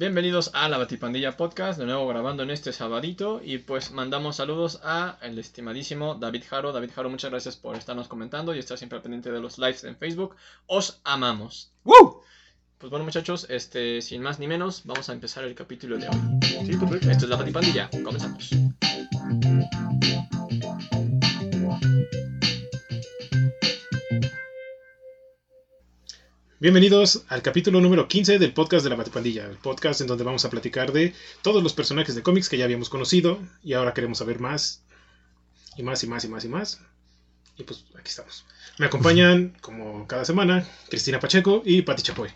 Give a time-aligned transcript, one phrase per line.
[0.00, 4.80] Bienvenidos a la Batipandilla Podcast, de nuevo grabando en este sabadito y pues mandamos saludos
[4.82, 6.72] a el estimadísimo David Jaro.
[6.72, 9.84] David Jaro, muchas gracias por estarnos comentando y estar siempre al pendiente de los lives
[9.84, 10.36] en Facebook.
[10.64, 11.74] Os amamos.
[11.84, 12.22] ¡Woo!
[12.78, 16.16] Pues bueno muchachos, este, sin más ni menos, vamos a empezar el capítulo de hoy.
[16.64, 17.10] Sí, perfecto.
[17.10, 18.48] Esto es la Batipandilla, comenzamos.
[26.60, 30.44] Bienvenidos al capítulo número 15 del podcast de la Batipandilla, el podcast en donde vamos
[30.44, 34.18] a platicar de todos los personajes de cómics que ya habíamos conocido y ahora queremos
[34.18, 34.82] saber más
[35.78, 36.80] y más y más y más y más.
[37.56, 38.44] Y pues aquí estamos.
[38.76, 42.28] Me acompañan, como cada semana, Cristina Pacheco y Pati Chapoy.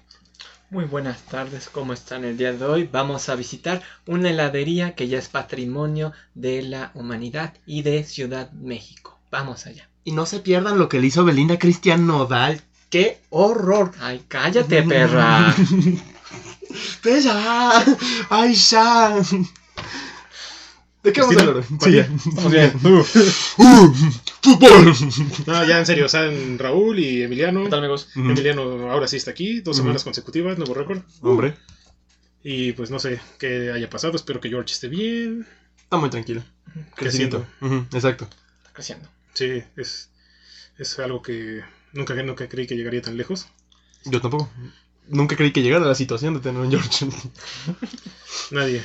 [0.70, 2.88] Muy buenas tardes, ¿cómo están el día de hoy?
[2.91, 8.51] Vamos a visitar una heladería que ya es patrimonio de la humanidad y de Ciudad
[8.52, 9.20] México.
[9.30, 9.91] Vamos allá.
[10.02, 12.62] Y no se pierdan lo que le hizo Belinda Cristian Nodal.
[12.95, 13.91] ¡Qué horror!
[13.98, 15.52] Ay, cállate, perra.
[17.02, 17.85] ¡Bella!
[18.30, 19.16] ¡Ay, ya!
[21.02, 21.65] ¿De qué vamos a hablar?
[21.80, 22.02] Sí, ya.
[22.02, 22.73] Estamos bien.
[24.43, 24.95] ¡Fútbol!
[25.45, 27.65] No, ya en serio, están Raúl y Emiliano.
[27.65, 28.10] ¿Qué tal, amigos?
[28.15, 31.01] Emiliano ahora sí está aquí, dos semanas consecutivas, nuevo récord.
[31.21, 31.57] Hombre,
[32.45, 35.49] Y pues no sé qué haya pasado, espero que George esté bien.
[35.83, 36.45] está muy tranquilo.
[36.95, 37.45] Creciendo.
[37.93, 38.29] Exacto.
[38.59, 39.09] Está creciendo.
[39.33, 40.11] Sí, es,
[40.79, 43.48] es algo que nunca, nunca creí que llegaría tan lejos.
[44.04, 44.50] Yo tampoco.
[45.09, 47.06] Nunca creí que llegara a la situación de tener un George.
[48.50, 48.82] Nadie.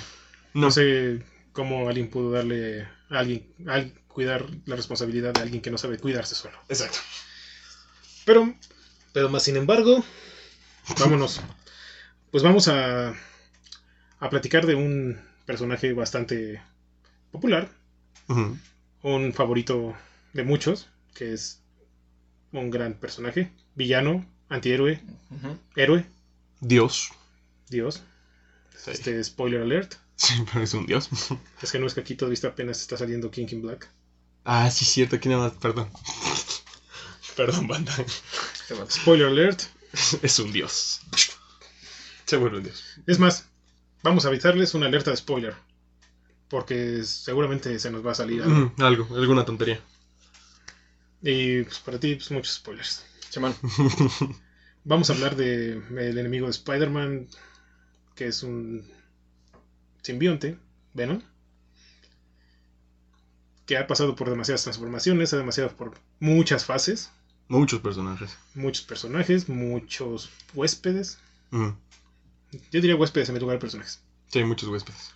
[0.53, 5.61] No No sé cómo alguien pudo darle a alguien, a cuidar la responsabilidad de alguien
[5.61, 6.57] que no sabe cuidarse solo.
[6.69, 6.99] Exacto.
[8.25, 8.53] Pero,
[9.13, 10.03] pero más sin embargo,
[10.99, 11.41] vámonos.
[12.31, 13.13] Pues vamos a,
[14.19, 16.61] a platicar de un personaje bastante
[17.31, 17.69] popular,
[19.01, 19.95] un favorito
[20.33, 21.61] de muchos, que es
[22.51, 25.01] un gran personaje, villano, antihéroe,
[25.75, 26.05] héroe,
[26.59, 27.09] Dios.
[27.69, 28.01] Dios.
[28.75, 28.91] Sí.
[28.91, 29.95] Este spoiler alert.
[30.15, 31.09] Sí, pero es un Dios.
[31.61, 33.89] Es que no es que aquí todavía está- apenas está saliendo King in Black.
[34.45, 35.17] Ah, sí, cierto.
[35.17, 35.89] Aquí nada más, perdón.
[37.35, 37.93] Perdón, banda.
[38.89, 39.61] Spoiler alert.
[40.21, 41.01] Es un Dios.
[42.25, 42.83] Se vuelve un Dios.
[43.07, 43.45] Es más,
[44.03, 45.55] vamos a avisarles una alerta de spoiler.
[46.49, 48.65] Porque seguramente se nos va a salir algo.
[48.73, 49.79] Ujú, Algo, alguna tontería.
[51.21, 53.05] Y pues para ti, pues muchos spoilers.
[53.29, 53.55] Simón.
[54.85, 57.27] Vamos a hablar de el enemigo de Spider-Man,
[58.15, 58.89] que es un
[60.01, 60.57] simbionte,
[60.93, 61.21] Venom,
[63.65, 67.11] que ha pasado por demasiadas transformaciones, ha demasiado por muchas fases,
[67.49, 68.37] Muchos personajes.
[68.53, 71.17] muchos personajes, muchos huéspedes.
[71.51, 71.75] Yo
[72.71, 74.01] diría huéspedes en vez lugar de personajes.
[74.27, 75.11] Sí, muchos huéspedes.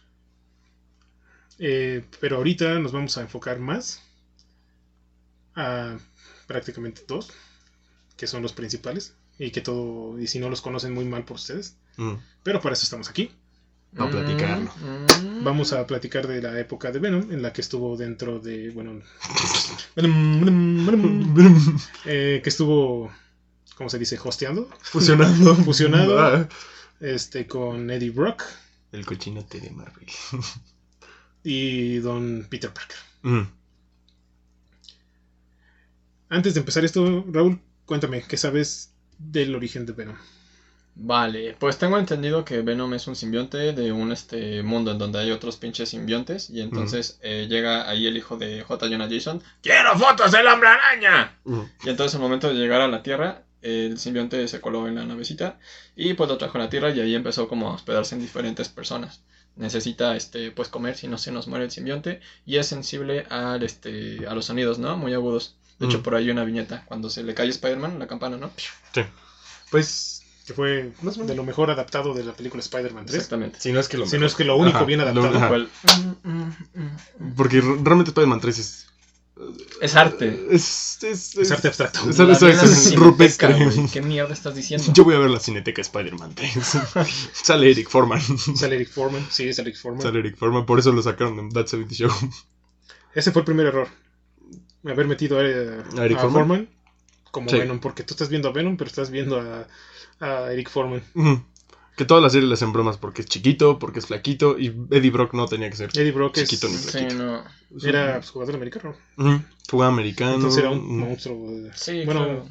[1.60, 4.02] Eh, pero ahorita nos vamos a enfocar más
[5.56, 5.98] a
[6.48, 7.32] prácticamente dos,
[8.18, 11.36] que son los principales, y que todo, y si no los conocen muy mal por
[11.36, 11.76] ustedes.
[11.98, 12.20] Ujú.
[12.44, 13.32] Pero para eso estamos aquí.
[13.98, 14.72] A platicarlo.
[14.82, 15.44] Mm.
[15.44, 19.00] Vamos a platicar de la época de Venom, en la que estuvo dentro de, bueno,
[22.06, 23.12] eh, que estuvo,
[23.76, 24.20] ¿cómo se dice?
[24.24, 25.56] Hosteando, Fusionando.
[25.58, 26.20] Fusionado.
[26.20, 26.48] Ah.
[27.00, 28.44] este, con Eddie Brock
[28.92, 30.08] El cochinote de Marvel.
[31.44, 32.98] y Don Peter Parker.
[36.30, 40.18] Antes de empezar esto, Raúl, cuéntame, ¿qué sabes del origen de Venom?
[40.96, 45.20] Vale, pues tengo entendido que Venom es un simbionte de un este mundo en donde
[45.20, 48.88] hay otros pinches simbiontes y entonces eh, llega ahí el hijo de J.
[48.88, 49.42] Jonah Jason.
[49.64, 51.40] ¡Quiero fotos del hombre araña!
[51.84, 55.06] Y entonces al momento de llegar a la Tierra, el simbionte se coló en la
[55.06, 55.58] navecita
[55.96, 58.70] y pues lo trajo a la Tierra y ahí empezó como a hospedarse en diferentes
[58.70, 59.24] personas.
[59.56, 63.64] Necesita este pues comer si no se nos muere el simbionte y es sensible al
[63.64, 64.96] este a los sonidos, ¿no?
[64.96, 65.58] Muy agudos.
[65.80, 66.04] De hecho Mm.
[66.04, 68.52] por ahí hay una viñeta cuando se le cae a Spider-Man la campana, ¿no?
[69.72, 71.28] Pues, que fue Más o menos.
[71.30, 73.16] de lo mejor adaptado de la película Spider-Man 3.
[73.16, 73.60] Exactamente.
[73.60, 74.28] Si no es que lo Si no mejor.
[74.32, 75.38] es que lo único Ajá, bien lo- adaptado.
[75.38, 75.48] ajá.
[75.50, 75.70] Cual-
[77.36, 78.88] Porque realmente Spider-Man 3 es.
[79.82, 80.48] Es arte.
[80.52, 82.08] Es, es, Es arte abstracto.
[82.08, 83.56] Es, es- rupestre.
[83.92, 84.86] ¿Qué mierda estás diciendo?
[84.94, 86.54] Yo voy a ver la cineteca de Spider-Man 3.
[87.34, 88.22] Sale Eric Foreman.
[88.56, 90.04] Sale Eric Foreman, sí, es Eric Foreman.
[90.04, 92.12] Sale Eric Foreman, por eso lo sacaron en That 70 Show.
[93.16, 93.88] Ese fue el primer error.
[94.86, 96.32] Haber metido a, a Eric a Foreman?
[96.48, 96.70] Foreman
[97.32, 97.58] como Sí.
[97.58, 99.68] Venom, porque tú estás viendo a Venom, pero estás viendo a,
[100.20, 101.02] a Eric Foreman.
[101.96, 105.12] Que toda la serie le hacen bromas porque es chiquito, porque es flaquito, y Eddie
[105.12, 105.90] Brock no tenía que ser.
[105.94, 107.16] Eddie Brock es- Chiquito ni Sí, flaquito.
[107.24, 107.44] no.
[107.84, 108.96] era pues, jugador americano.
[109.70, 110.36] Jugaba americano.
[110.36, 111.50] Entonces era un monstruo.
[111.52, 112.46] eh, Sí, bueno, claro.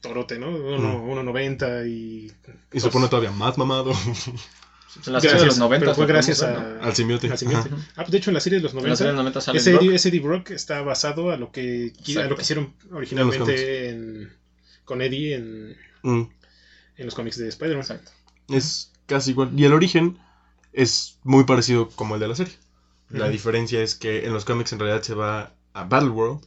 [0.00, 0.50] torote, ¿no?
[0.50, 1.10] Uno- Mm.
[1.10, 2.30] 1.90 y.
[2.72, 3.92] Y se pone todavía más mamado
[5.06, 7.30] En la serie de los 90 pero fue gracias al simbiote.
[7.30, 7.38] al.
[7.96, 9.40] Ah, de hecho, en la serie de los En la serie de 90, los 90
[9.40, 9.82] sale ese Brock.
[9.82, 14.32] Eddie, ese Eddie Brock está basado a lo que, a lo que hicieron originalmente en,
[14.84, 16.28] con Eddie en, Mm.
[16.98, 17.80] en los cómics de Spider-Man.
[17.82, 18.10] Exacto.
[18.48, 19.50] Es casi igual.
[19.58, 20.18] Y el origen
[20.72, 22.54] es muy parecido como el de la serie.
[23.08, 26.44] La diferencia es que en los cómics en realidad se va a Battle World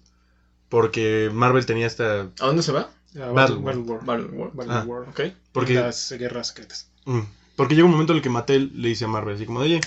[0.70, 2.22] porque Marvel tenía esta...
[2.40, 2.90] ¿A dónde se va?
[3.16, 3.84] Ah, Battle Battle.
[4.04, 4.56] Battle World.
[4.56, 5.32] Battle Ah.
[5.54, 6.90] Porque, Las guerras secretas.
[7.06, 7.22] Mm.
[7.58, 9.82] Porque llega un momento en el que Mattel le dice a Marvel así como, oye,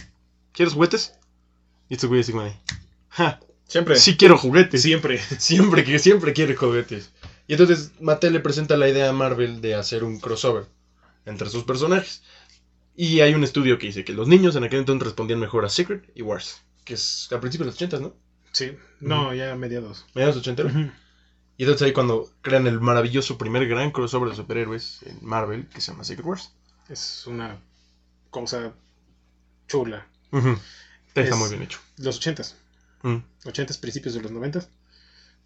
[0.52, 1.14] ¿quieres juguetes?
[1.88, 2.52] Y este güey así como de,
[3.08, 3.96] ja, Siempre.
[3.96, 4.82] sí quiero juguetes.
[4.82, 5.18] Siempre.
[5.38, 7.12] Siempre que siempre quiere juguetes.
[7.46, 10.66] Y entonces Mattel le presenta la idea a Marvel de hacer un crossover
[11.24, 12.22] entre sus personajes.
[12.96, 15.68] Y hay un estudio que dice que los niños en aquel entonces respondían mejor a
[15.68, 18.14] Secret y Wars, que es a principios de los 80, ¿no?
[18.52, 18.72] Sí.
[18.98, 20.04] No, ya mediados.
[20.14, 20.64] Mediados 80.
[20.64, 20.90] Ujú.
[21.56, 25.80] Y entonces ahí cuando crean el maravilloso primer gran crossover de superhéroes en Marvel, que
[25.80, 26.52] se llama Secret Wars.
[26.90, 27.58] Es una
[28.30, 28.74] cosa
[29.68, 30.06] chula.
[31.14, 31.78] Está Es- muy bien hecho.
[31.98, 32.56] Los ochentas.
[33.02, 33.16] Mm.
[33.46, 34.68] ochentas, principios de los noventas.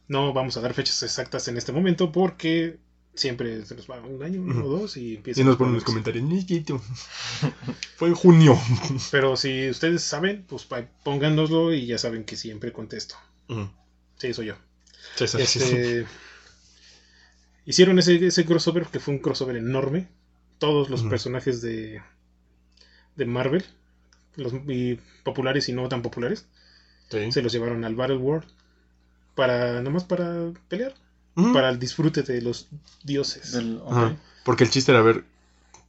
[0.09, 2.79] No vamos a dar fechas exactas en este momento porque
[3.15, 4.65] siempre se nos va un año Ujú.
[4.65, 5.41] o dos y empieza.
[5.41, 6.83] Y nos ponen en los comentarios, "Niñito,
[7.97, 8.59] Fue en junio.
[9.13, 10.67] Pero si ustedes saben, pues
[11.05, 13.15] pónganoslo y ya saben que siempre contesto.
[14.19, 14.57] Sí, soy yo.
[15.17, 15.59] Sí, sí, sí.
[15.61, 16.07] Este,
[17.67, 20.09] hicieron ese, ese crossover que fue un crossover enorme.
[20.65, 22.03] Todos los personajes de,
[23.17, 23.65] de Marvel,
[24.37, 26.47] los y populares y no tan populares,
[27.11, 27.31] Sí.
[27.33, 28.49] se los llevaron al Battle World
[29.35, 30.95] para nomás para pelear,
[31.53, 32.69] para el disfrute de los
[33.03, 33.53] dioses.
[33.53, 33.93] Del- ok.
[33.93, 34.17] Ajá.
[34.45, 35.25] Porque el chiste era ver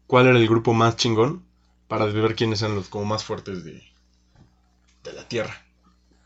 [0.07, 1.44] cuál era el grupo más chingón
[1.88, 3.81] para ver quiénes eran los como más fuertes de,
[5.04, 5.62] de la Tierra.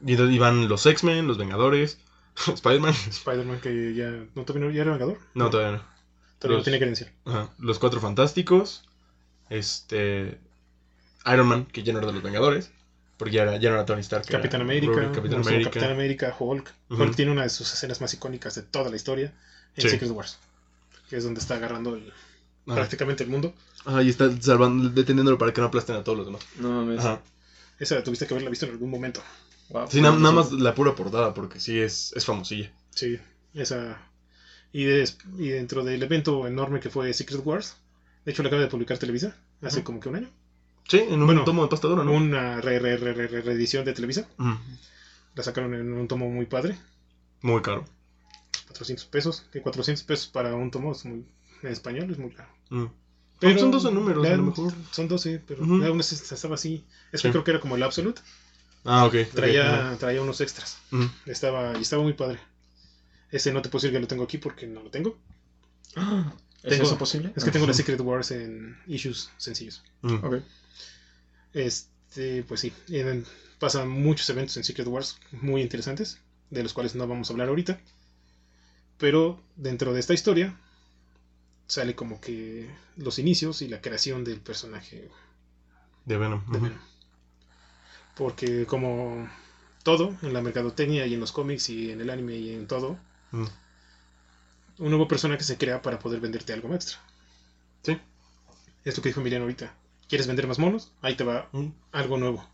[0.06, 2.00] Y entonces iban los X-Men, los Vengadores,
[2.48, 2.94] Spider-Man.
[3.10, 5.20] Spider-Man que ya no todavía no- ya era Vengador.
[5.34, 5.84] No, todavía no.
[6.48, 7.12] No los- tiene credencial.
[7.26, 7.50] Ajá.
[7.60, 8.84] Los Cuatro Fantásticos.
[9.50, 10.38] Este.
[11.26, 12.72] Iron Man, que ya no era de los Vengadores.
[13.18, 14.26] Porque ya era, ya no era Tony Stark.
[14.28, 15.70] Capitán América, Capitán América.
[15.72, 16.74] Capitán América, Hulk.
[16.90, 19.34] Hulk tiene una de sus escenas más icónicas de toda la historia
[19.76, 19.90] en Sí.
[19.90, 20.38] Secret Wars,
[21.10, 22.14] que es donde está agarrando el-
[22.66, 23.54] prácticamente el mundo.
[23.84, 26.42] Ajá, y está salvando, deteniéndolo para que no aplasten a todos los demás.
[26.60, 27.00] No mames.
[27.00, 27.22] Ajá.
[27.80, 29.22] Esa tuviste que haberla visto en algún momento.
[29.70, 29.88] Wow.
[29.92, 32.72] Sí, na- nada más la pura portada, porque sí es, es famosilla.
[32.92, 33.20] Sí,
[33.54, 33.98] esa.
[34.72, 37.76] Y, des- y dentro del evento enorme que fue Secret Wars,
[38.26, 40.30] de hecho lo acaba de publicar Televisa hace como que un año.
[40.88, 42.12] Sí, en un Bueno, tomo de pasta dura, ¿no?
[42.12, 44.28] Una re- re- re- re- re- reedición de Televisa.
[45.36, 46.78] La sacaron en un tomo muy padre,
[47.42, 47.86] Muy caro.
[48.68, 49.44] 400 pesos.
[49.52, 51.26] Que 400 pesos para un tomo es muy,
[51.64, 52.50] en español es muy caro.
[53.40, 54.74] Pero son 12 números, a la- lo mejor.
[54.92, 56.84] Son 12, pero aún estaba así.
[57.12, 57.32] Es que Sí.
[57.32, 58.22] creo que era como el Absolute.
[58.86, 59.16] Ah, ok.
[59.34, 60.78] Traía, traía unos extras.
[61.26, 62.40] Estaba, y estaba muy padre.
[63.32, 65.18] Ese no te puedo decir que lo tengo aquí porque no lo tengo.
[65.96, 66.34] Ah,
[66.64, 67.32] ¿Es Tengo- eso posible?
[67.36, 69.84] Es que tengo la Secret Wars en issues sencillos.
[70.02, 70.38] Ok.
[71.54, 73.26] Este, pues sí, en-
[73.60, 77.50] pasan muchos eventos en Secret Wars muy interesantes, de los cuales no vamos a hablar
[77.50, 77.80] ahorita.
[78.98, 80.58] Pero dentro de esta historia
[81.68, 85.10] sale como que los inicios y la creación del personaje
[86.06, 86.42] De Venom.
[86.52, 86.66] de Ujú.
[86.66, 86.80] Venom.
[88.16, 89.30] Porque como
[89.84, 92.98] todo en la mercadotecnia y en los cómics y en el anime y en todo,
[93.32, 93.48] Ujú.
[94.80, 97.00] un nuevo personaje se crea para poder venderte algo extra.
[97.84, 98.00] Sí.
[98.86, 99.74] Es lo que dijo Miriam ahorita.
[100.08, 100.92] ¿Quieres vender más monos?
[101.02, 101.50] Ahí te va
[101.92, 102.48] algo nuevo.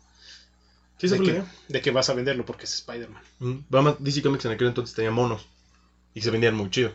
[0.98, 3.22] Sí, esa de, que, de que vas a venderlo porque es Spider-Man.
[3.70, 5.46] Además, DC Comics en aquel entonces tenía monos.
[6.14, 6.92] Y se vendían muy chido.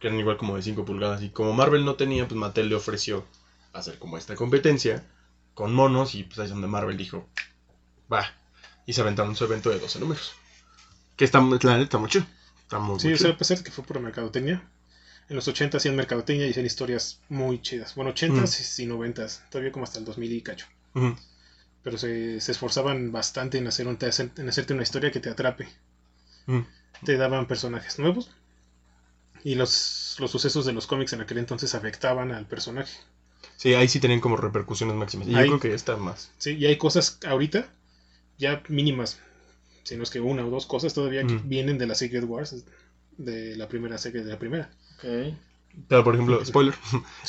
[0.00, 1.22] Que eran igual como de 5 pulgadas.
[1.22, 3.26] Y como Marvel no tenía, pues Mattel le ofreció
[3.72, 5.06] hacer como esta competencia
[5.54, 6.14] con monos.
[6.14, 7.26] Y pues ahí es donde Marvel dijo,
[8.12, 8.26] va.
[8.86, 10.32] Y se aventaron su evento de 12 números.
[11.16, 12.26] Que está, la neta, está muy chido.
[12.72, 14.66] Está muy, Sí, muy o sea, a pesar de que fue pura mercadotecnia.
[15.28, 17.94] En los 80 hacían mercadotecnia y hacían historias muy chidas.
[17.94, 20.66] Bueno, 80s y 90s, todavía como hasta el 2000 y cacho.
[21.82, 25.68] Pero se, se esforzaban bastante en, hacer un- en hacerte una historia que te atrape.
[26.46, 26.64] Ujú.
[27.04, 28.30] Te daban personajes nuevos.
[29.44, 32.96] Y los, los sucesos de los cómics en aquel entonces afectaban al personaje.
[33.56, 35.28] Sí, ahí sí tenían como repercusiones máximas.
[35.28, 36.30] Y yo creo que esta más.
[36.38, 37.68] Sí, y hay cosas ahorita,
[38.38, 39.18] ya mínimas,
[39.84, 41.48] si no es que una o dos cosas todavía que Ujú.
[41.48, 42.64] vienen de la Secret Wars,
[43.18, 44.70] de la primera serie de la primera.
[44.98, 45.34] Ok.
[45.88, 46.74] Pero, por ejemplo, spoiler.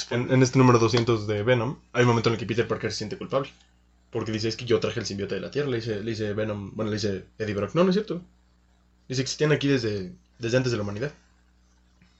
[0.09, 2.91] En, en este número 200 de Venom, hay un momento en el que Peter Parker
[2.91, 3.49] se siente culpable.
[4.11, 5.69] Porque dice, es que yo traje el simbiote de la Tierra.
[5.69, 7.73] Le dice, le dice Venom, bueno, le dice Eddie Brock.
[7.73, 8.21] No, no es cierto.
[9.09, 11.11] Dice que existían aquí desde, desde antes de la humanidad.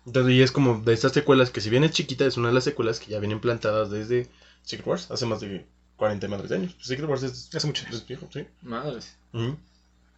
[0.06, 2.54] Entonces, y es como de estas secuelas, que si bien es chiquita, es una de
[2.56, 4.28] las secuelas que ya vienen plantadas desde
[4.64, 5.66] Secret Wars, hace más de
[5.98, 6.76] 40 madres de años.
[6.82, 7.86] Secret Wars es, Hace mucho.
[7.90, 8.46] es viejo, sí.
[8.64, 9.16] Madres.
[9.34, 9.56] Ujú.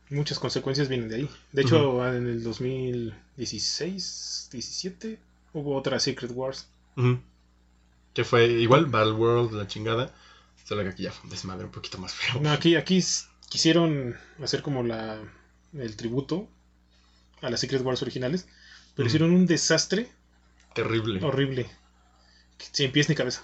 [0.10, 1.30] Muchas consecuencias vienen de ahí.
[1.52, 5.20] De hecho, en el 2016, 17,
[5.54, 6.68] hubo otra Secret Wars.
[8.14, 10.14] Que fue igual, Battle World, la chingada.
[10.64, 12.42] Solo que aquí ya fue un desmadre un poquito más feo.
[12.42, 13.04] No, aquí, aquí
[13.50, 15.20] quisieron hacer como la
[15.74, 16.48] el tributo
[17.42, 18.48] a las Secret Wars originales,
[18.96, 20.10] pero hicieron un desastre
[20.74, 21.24] Terrible.
[21.24, 21.70] horrible.
[22.72, 23.44] Sin pies ni cabeza.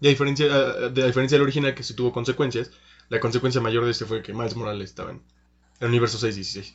[0.00, 2.70] Y a diferencia, de- a diferencia del original, que sí tuvo consecuencias,
[3.10, 5.20] la consecuencia mayor de este fue que Miles Morales estaba en
[5.80, 6.74] el universo 616.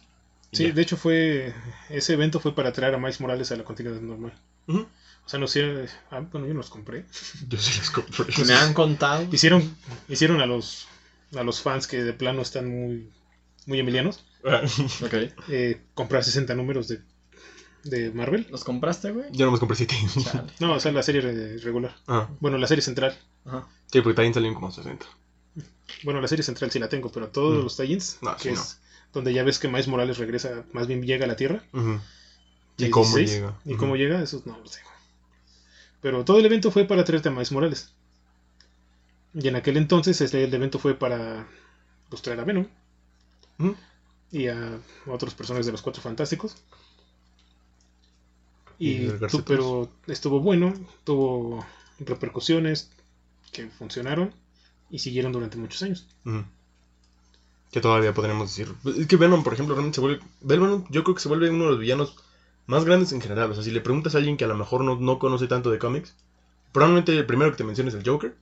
[0.52, 0.74] Y Sí, ya.
[0.74, 1.54] de hecho fue.
[1.90, 4.34] Ese evento fue para traer a Miles Morales a la continuidad normal.
[4.68, 4.88] Ujú.
[5.26, 5.88] O sea, no sé.
[6.10, 7.06] Ah, bueno, yo no los compré.
[7.48, 8.26] Yo sí los compré.
[8.46, 9.28] Me han contado.
[9.32, 9.76] Hicieron,
[10.10, 10.88] hicieron a los
[11.38, 13.10] a los fans que de plano están muy,
[13.66, 14.62] muy emilianos Ah,
[15.06, 15.14] Ok.
[15.48, 17.00] eh, comprar 60 números de,
[17.86, 18.48] de Marvel.
[18.52, 19.28] ¿Los compraste, güey?
[19.32, 19.96] Yo no me compré 7.
[20.26, 20.52] Chale.
[20.60, 21.96] No, o sea, la serie re- regular.
[22.08, 23.18] Ah, Bueno, la serie central.
[23.46, 23.68] Ajá.
[23.90, 25.06] sí, porque también salieron como 60.
[26.04, 27.64] Bueno, la serie central sí la tengo, pero todos Mm.
[27.64, 28.80] los tie-ins, No, que sí, es
[29.14, 31.64] donde ya ves que Miles Morales regresa, más bien llega a la Tierra.
[32.78, 33.60] ¿Y cómo 616, llega?
[33.66, 34.22] ¿Y cómo llega?
[34.22, 34.82] Eso no lo sé.
[36.02, 37.94] Pero todo el evento fue para traerte a Miles Morales.
[39.34, 41.48] Y en aquel entonces este, el evento fue para
[42.10, 42.68] pues, traer a Venom
[44.32, 46.58] y a otros personajes de los Cuatro Fantásticos.
[48.80, 49.10] Y
[49.46, 51.64] pero estuvo bueno, tuvo
[52.00, 52.90] repercusiones
[53.52, 54.34] que funcionaron
[54.90, 56.08] y siguieron durante muchos años.
[57.72, 58.74] Que todavía podríamos decir.
[59.00, 60.22] Es que Venom, por ejemplo, realmente se vuelve.
[60.42, 62.16] Venom, yo creo que se vuelve uno de los villanos
[62.68, 63.52] más grandes en general.
[63.52, 65.72] O sea, si le preguntas a alguien que a lo mejor no, no conoce tanto
[65.72, 66.14] de cómics,
[66.74, 68.36] probablemente el primero que te mencione es el Joker.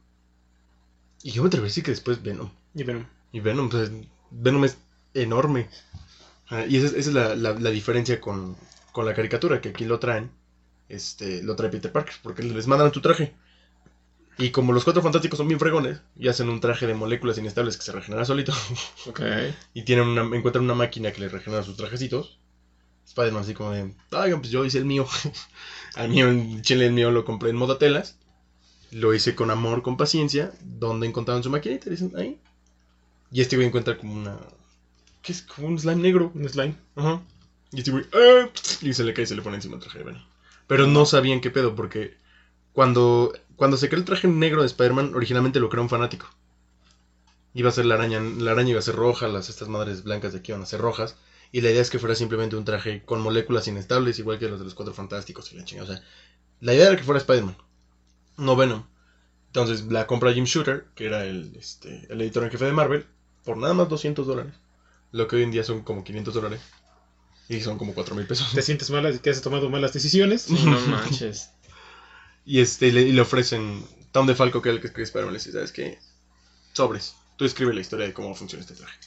[1.23, 2.49] Y yo me atrevería a decir que después Venom.
[2.73, 3.05] Y Venom.
[3.31, 3.91] Y Venom, pues,
[4.31, 4.77] Venom es
[5.13, 5.69] enorme.
[6.49, 8.55] Ah, y esa, es- esa es la, la- la diferencia con,
[8.91, 10.31] con la caricatura, que aquí lo traen,
[10.89, 13.33] este, lo trae Peter Parker, porque les mandan tu traje.
[14.39, 17.77] Y como los cuatro fantásticos son bien fregones, y hacen un traje de moléculas inestables
[17.77, 18.53] que se regenera solito,
[19.07, 19.21] Ok.
[19.73, 22.39] y tienen una, encuentran una máquina que les regenera sus trajecitos,
[23.05, 25.05] Spider-Man así como de, oigan, pues yo hice el mío.
[25.95, 28.17] Al mío, en Chile el mío lo compré en moda telas.
[28.91, 30.51] Lo hice con amor, con paciencia.
[30.61, 31.89] ¿Dónde encontraron su maquinita?
[31.89, 32.39] Dicen, ahí.
[33.31, 34.37] Y este güey encuentra como una...
[35.23, 35.41] ¿Qué es?
[35.41, 36.31] Como un slime negro.
[36.35, 36.75] Un slime.
[36.95, 37.21] Ajá.
[37.71, 38.05] Y este güey...
[38.13, 38.47] "Ah",
[38.81, 40.15] Y se le cae y se le pone encima el traje de.
[40.67, 42.15] Pero no sabían qué pedo porque...
[42.73, 46.27] Cuando, cuando se creó el traje negro de Spider-Man, originalmente lo creó un fanático.
[47.53, 50.31] Iba a ser la araña, la araña iba a ser roja, las estas madres blancas
[50.31, 51.17] de aquí iban a ser rojas.
[51.51, 54.59] Y la idea es que fuera simplemente un traje con moléculas inestables, igual que los
[54.59, 55.91] de los cuatro fantásticos y la chingada.
[55.91, 56.03] O sea,
[56.61, 57.57] la idea era que fuera Spider-Man,
[58.37, 58.85] no Venom.
[59.47, 63.07] Entonces la compra Jim Shooter, que era el, este, el editor en jefe de Marvel,
[63.43, 64.53] por nada más 200 dólares.
[65.11, 66.61] Lo que hoy en día son como 500 dólares.
[67.49, 68.53] Y son como 4 mil pesos.
[68.53, 70.49] Te sientes mal y que has tomado malas decisiones.
[70.49, 71.49] No manches.
[72.45, 75.39] Y este le, y le ofrecen Tom DeFalco, que es el que escribe Spider-Man, le
[75.39, 75.99] dice, ¿sabes qué?
[76.73, 77.15] Sobres.
[77.37, 78.97] Tú escribe la historia de cómo funciona este traje.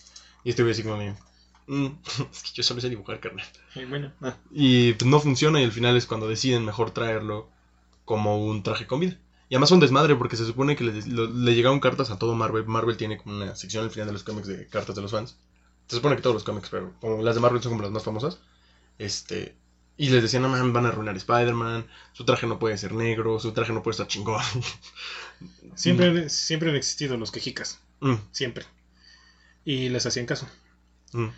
[0.45, 0.97] Y este güey así como
[1.67, 1.87] "Mm,
[2.33, 3.47] es que yo solo sé dibujar, carnal.
[3.75, 7.49] Y bueno, ah, Y pues, no funciona y al final es cuando deciden mejor traerlo
[8.05, 9.19] como un traje con vida.
[9.49, 12.35] Y además un desmadre porque se supone que le, lo- le llegaron cartas a todo
[12.35, 12.65] Marvel.
[12.67, 15.37] Marvel tiene como una sección al final de los cómics de cartas de los fans.
[15.89, 18.05] Se supone que todos los cómics, pero como las de Marvel son como las más
[18.05, 18.39] famosas.
[18.99, 19.57] Este,
[19.97, 23.39] y les decían, no man, van a arruinar Spider-Man, su traje no puede ser negro,
[23.39, 24.43] su traje no puede estar chingón.
[25.75, 27.79] Siempre, han- siempre han existido los quejicas.
[28.01, 28.65] Mm, Siempre.
[29.65, 30.49] Y les hacían caso.
[31.13, 31.29] mm,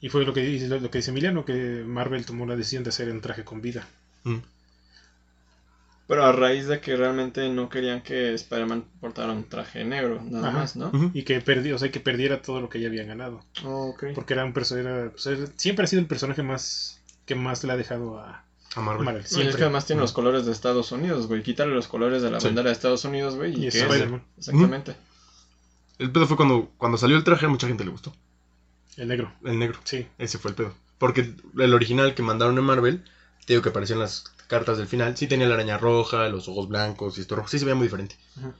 [0.00, 2.90] Y fue lo que, lo, lo que dice Emiliano, que Marvel tomó la decisión de
[2.90, 3.86] hacer un traje con vida.
[4.24, 4.38] mm.
[6.06, 10.48] Pero a raíz de que realmente no querían que Spider-Man portara un traje negro, nada
[10.50, 10.58] Ajá.
[10.58, 10.92] más, ¿no?
[11.14, 13.42] Y que perdió, o sea, que perdiera todo lo que ya habían ganado.
[13.64, 13.96] Oh.
[14.14, 15.12] Porque era un personaje,
[15.56, 18.44] siempre ha sido el personaje más que más le ha dejado a
[18.76, 19.04] A Marvel.
[19.04, 19.24] Marvel.
[19.26, 20.04] Sí, es que además tiene Mm.
[20.04, 21.42] los colores de Estados Unidos, güey.
[21.42, 22.46] Quítale los colores de la Sí.
[22.48, 23.54] bandera de Estados Unidos, güey.
[23.58, 23.74] Y ¿Y es?
[23.76, 24.96] Spider-Man, Exactamente.
[25.98, 28.12] El pedo fue cuando, cuando salió el traje, a mucha gente le gustó.
[28.96, 29.32] el negro.
[29.44, 29.78] El negro.
[29.84, 30.06] Sí.
[30.18, 30.72] Ese fue el pedo.
[30.98, 33.04] Porque el original que mandaron en Marvel,
[33.46, 36.48] te digo que apareció en las cartas del final, sí tenía la araña roja, los
[36.48, 37.48] ojos blancos y esto rojo.
[37.48, 38.16] Sí se veía muy diferente.
[38.38, 38.52] Ajá.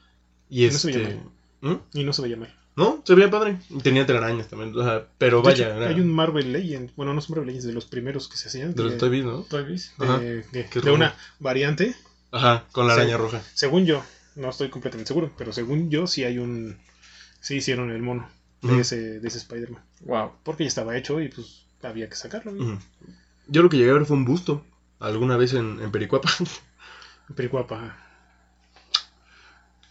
[0.51, 1.23] Y No se veía este.
[1.61, 1.75] ¿Mm?
[1.93, 2.55] Y no se veía mal.
[2.77, 3.59] No, se veía padre.
[3.71, 4.77] Y tenía telarañas también.
[4.77, 7.35] o sea, pero De vaya, hecho, era hay un Marvel Legend, bueno, no es un
[7.35, 8.75] Marvel Legends, de los primeros que se hacían.
[8.75, 9.43] de los Toy Biz, ¿no?
[9.43, 9.95] Toy Biz.
[9.99, 10.19] Ajá.
[10.19, 11.95] de, una variante.
[12.33, 13.43] Ajá, con la araña roja.
[13.55, 14.03] Según yo,
[14.35, 16.79] no estoy completamente seguro, pero según yo sí hay un...
[17.41, 18.29] Sí hicieron el mono
[18.63, 19.83] de ese, de ese Spider-Man.
[20.01, 20.33] Wow.
[20.43, 22.53] Porque ya estaba hecho y pues había que sacarlo.
[23.47, 24.65] Yo lo que llegué a ver fue un busto.
[24.99, 26.31] Alguna vez en, en Pericuapa.
[27.37, 28.04] Pero guapa.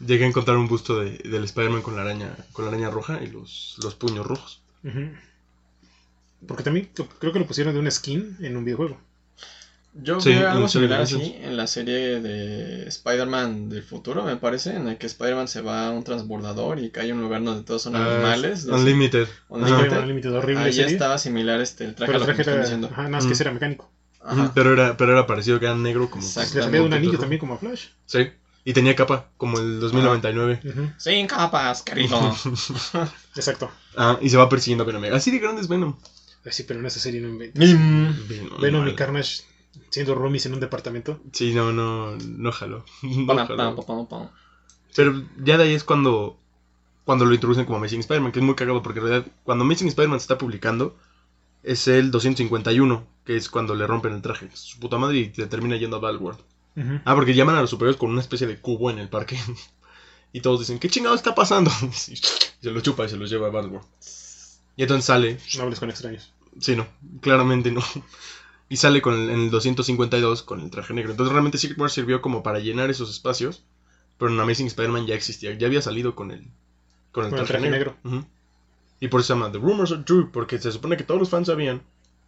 [0.06, 3.20] Llegué a encontrar un busto de, del Spider-Man con la araña, con la araña roja
[3.24, 4.62] y los, los puños rojos.
[6.48, 9.00] Porque también creo que lo pusieron de una skin en un videojuego.
[9.96, 14.38] Yo Sí, vi en algo similar así en la serie de Spider-Man del futuro, me
[14.38, 17.44] parece, en el que Spider-Man se va a un transbordador y cae a un lugar
[17.44, 18.66] donde todos son Ah, animales.
[18.66, 19.28] de- Unlimited.
[19.50, 20.34] Unlimited.
[20.34, 20.94] Horrible Ahí serie.
[20.94, 22.88] estaba similar este, el traje Pero a el lo que traje me era, están diciendo.
[22.92, 23.34] ajá, nada más que Mm.
[23.34, 23.92] ese era mecánico.
[24.26, 24.52] Ajá.
[24.56, 26.24] Pero era, pero era parecido que era negro como.
[26.24, 27.22] Le salía de un anillo rojo.
[27.22, 27.88] también como a Flash.
[28.08, 28.30] Sí.
[28.66, 30.62] Y tenía capa, como el 2099.
[30.64, 32.18] Ujú, Sin capas, querido.
[33.36, 33.70] Exacto.
[33.98, 35.04] Ah, y se va persiguiendo a Venom.
[35.14, 35.98] Así de grande es Venom.
[36.46, 37.60] Ay, Sí, pero en esa serie no inventa.
[37.60, 38.28] Mm.
[38.28, 38.96] Venom, Venom y.
[38.96, 39.44] Carnage
[39.90, 41.20] siendo roomies en un departamento.
[41.32, 42.86] Sí, no, no, no jaló.
[43.02, 44.32] No jaló.
[44.96, 46.38] Pero ya de ahí es cuando,
[47.06, 49.88] cuando lo introducen como Amazing Spider-Man, que es muy cagado porque en realidad cuando Amazing
[49.88, 50.96] Spider-Man se está publicando
[51.64, 54.50] es el 251, que es cuando le rompen el traje.
[54.54, 56.00] Su puta madre y te termina yendo a
[57.06, 59.38] Ah, porque llaman a los superiores con una especie de cubo en el parque.
[60.36, 61.70] Y todos dicen, ¿qué chingado está pasando?
[62.10, 63.86] Y se lo chupa y se los lleva a Battleworld.
[64.76, 66.34] Y entonces sale, No hables con extraños.
[66.60, 66.88] sí, no,
[67.22, 67.84] claramente no.
[68.68, 71.12] Y sale con el, en el 252 con el traje negro.
[71.12, 73.64] Entonces realmente Secret Wars sirvió como para llenar esos espacios.
[74.18, 76.48] Pero en Amazing Spider-Man ya existía, ya había salido con el,
[77.12, 77.96] con el, Con el traje, negro.
[79.00, 81.30] Y por eso se llama The Rumors Are True, porque se supone que todos los
[81.30, 81.84] fans sabían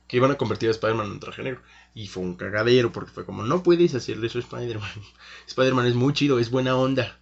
[0.08, 1.62] que iban a convertir a Spider-Man en traje negro.
[1.94, 4.90] Y fue un cagadero, porque fue como, no puedes hacerle eso a Spider-Man.
[5.48, 7.18] Spider-Man es muy chido, es buena onda.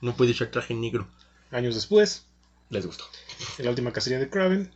[0.00, 1.06] No puede usar traje negro.
[1.50, 2.26] Años después,
[2.70, 3.04] Les gustó.
[3.58, 4.70] en la última cacería de Kraven,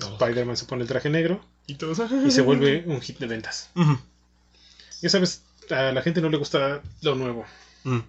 [0.00, 0.12] Oh.
[0.12, 1.98] Spider-Man se pone el traje negro Y todos.
[2.24, 3.68] y se vuelve un hit de ventas.
[5.02, 7.44] Ya sabes, a la gente no le gusta lo nuevo.
[7.84, 8.04] ujú.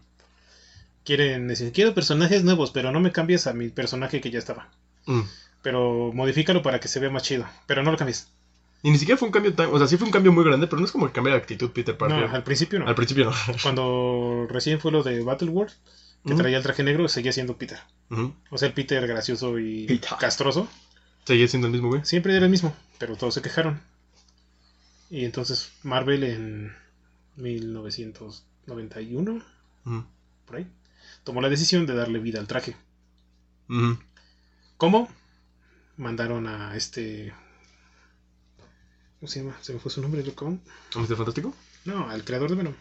[1.04, 4.70] Quieren decir, quiero personajes nuevos, pero no me cambies a mi personaje que ya estaba.
[5.08, 5.22] Mm.
[5.64, 7.48] Pero modifícalo para que se vea más chido.
[7.66, 8.28] Pero no lo cambies.
[8.82, 9.70] Y ni siquiera fue un cambio tan.
[9.74, 11.40] O sea, sí fue un cambio muy grande, pero no es como que cambie la
[11.40, 12.30] actitud Peter No, Parker.
[12.30, 12.88] al principio no.
[12.88, 13.32] Al principio no.
[13.64, 15.74] Cuando recién fue lo de Battle World,
[16.26, 17.80] que traía el traje negro, seguía siendo Peter.
[18.50, 20.12] O sea, el Peter gracioso y Peter.
[20.20, 20.68] castroso.
[21.26, 22.06] Seguía siendo el mismo güey.
[22.06, 23.82] Siempre era el mismo, pero todos se quejaron.
[25.12, 26.74] Y entonces Marvel en
[27.36, 29.44] 1991,
[29.86, 30.04] Ujú,
[30.46, 30.68] por ahí,
[31.24, 32.76] tomó la decisión de darle vida al traje.
[34.78, 35.10] ¿Cómo?
[35.98, 37.34] Mandaron a este...
[39.20, 39.58] ¿Cómo se llama?
[39.62, 40.24] ¿Se me fue su nombre?
[40.34, 40.60] ¿Cómo?
[40.96, 41.16] ¿A Mr.
[41.18, 41.54] Fantástico?
[41.86, 42.74] No, al creador de Venom,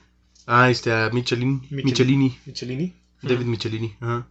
[0.46, 1.84] Ah, este, a Michelin, Michelin.
[1.84, 2.38] Michelini.
[2.46, 2.94] Michelini.
[3.22, 3.96] David Michelini.
[4.00, 4.26] Ajá.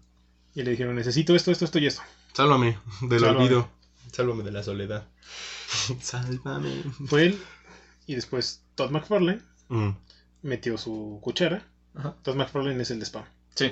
[0.55, 2.01] Y le dijeron, necesito esto, esto, esto y esto.
[2.33, 3.39] Sálvame del Sálvame.
[3.45, 3.69] olvido.
[4.11, 5.05] Sálvame de la soledad.
[6.01, 6.83] Sálvame.
[7.05, 7.39] Fue él.
[8.07, 9.89] Y después Todd McFarlane Mm.
[10.43, 11.67] metió su cuchara.
[11.93, 12.15] Ajá.
[12.23, 13.25] Todd McFarlane es el de Spam.
[13.53, 13.71] Sí,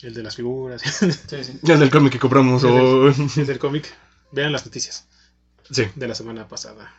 [0.00, 0.80] El de las figuras.
[0.82, 1.58] sí, sí.
[1.62, 2.64] Ya del cómic que compramos.
[2.64, 3.14] o- el
[3.46, 3.86] del cómic.
[4.32, 5.06] Vean las noticias
[5.70, 5.84] Sí.
[5.94, 6.92] de la semana pasada.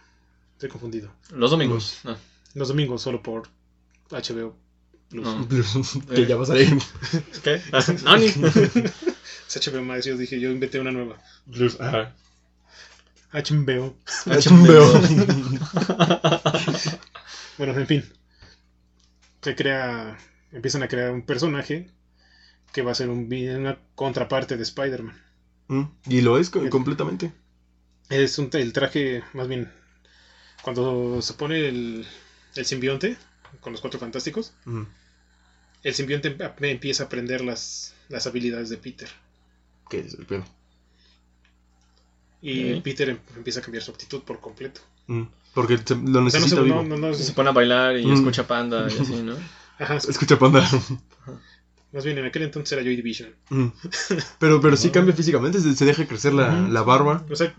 [0.61, 1.11] Estoy confundido.
[1.33, 2.01] Los domingos.
[2.03, 2.15] No.
[2.53, 3.47] Los domingos solo por
[4.11, 4.55] HBO
[5.09, 5.25] Plus.
[5.25, 5.47] No.
[6.15, 6.77] que ya va a salir.
[7.43, 7.59] ¿Qué?
[7.71, 8.27] Ah, Nani.
[9.47, 10.05] Es HBO Max.
[10.05, 11.17] Yo dije, yo inventé una nueva.
[11.79, 12.13] Ajá.
[13.33, 13.95] HBO.
[14.27, 15.01] HBO.
[17.57, 18.05] Bueno, en fin.
[19.41, 20.15] Se crea.
[20.51, 21.89] Empiezan a crear un personaje
[22.71, 25.19] que va a ser un, una contraparte de Spider-Man.
[25.69, 27.33] Mm, Y lo es co- completamente.
[28.09, 29.71] Es un, el traje, más bien,
[30.61, 32.05] cuando se pone el,
[32.55, 33.17] el simbionte
[33.59, 34.83] con los cuatro fantásticos, Mm.
[35.83, 36.37] el simbionte em-
[36.69, 39.09] empieza a aprender las, las habilidades de Peter.
[39.89, 40.45] ¿Qué es el pedo?
[42.41, 42.79] Y.
[42.81, 44.81] Peter em- empieza a cambiar su actitud por completo.
[45.07, 45.23] Mm.
[45.53, 46.83] Porque lo O sea, no, necesita se- vivo.
[46.83, 48.13] no, no, no- Se pone a bailar y Mm.
[48.13, 49.35] escucha panda y así, ¿no?
[49.79, 50.67] ajá, Escucha, panda.
[51.91, 53.35] más bien en aquel entonces era Joy Division.
[53.49, 53.67] Mm.
[54.39, 55.59] Pero, pero sí cambia físicamente.
[55.59, 57.25] Se, se deja crecer la, la barba.
[57.29, 57.53] O sea,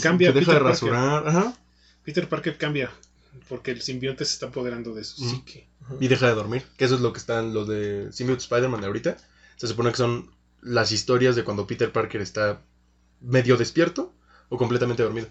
[0.00, 0.62] cambia Se deja de Parker.
[0.62, 1.28] rasurar.
[1.28, 1.54] Ajá.
[2.04, 2.90] Peter Parker cambia
[3.48, 5.68] porque el simbionte se está apoderando de su psique.
[6.00, 6.62] Y deja de dormir.
[6.76, 9.16] Que eso es lo que están los de Symbiote Spider-Man de ahorita.
[9.56, 12.60] Se supone que son las historias de cuando Peter Parker está
[13.20, 14.12] medio despierto
[14.48, 15.28] o completamente dormido.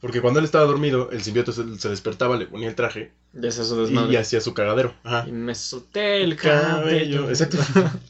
[0.00, 3.48] Porque cuando él estaba dormido, el simbiote se, se despertaba, le ponía el traje Ya
[3.48, 4.18] es eso y, desmadre.
[4.18, 4.94] hacía su cagadero.
[5.04, 5.26] Ajá.
[5.26, 7.28] Y me solté el cabello.
[7.28, 7.58] Exacto.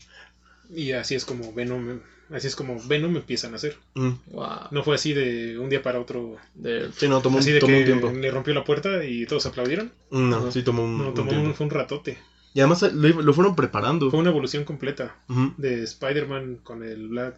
[0.69, 3.77] Y así es como Venom, así es como Venom empiezan a hacer.
[3.95, 4.11] Mm.
[4.33, 4.49] Wow.
[4.71, 7.61] No fue así de un día para otro, De- Sí, no, tomó, un- así de
[7.61, 8.11] tomó que un tiempo.
[8.13, 9.93] le rompió la puerta y todos aplaudieron.
[10.11, 10.53] No, Ajá.
[10.53, 11.49] sí, tomó un, No, un tomó tiempo.
[11.49, 12.19] un, fue un ratote.
[12.55, 14.11] Y además lo, lo fueron preparando.
[14.11, 15.17] Fue una evolución completa
[15.59, 17.37] de Spider-Man con el Black,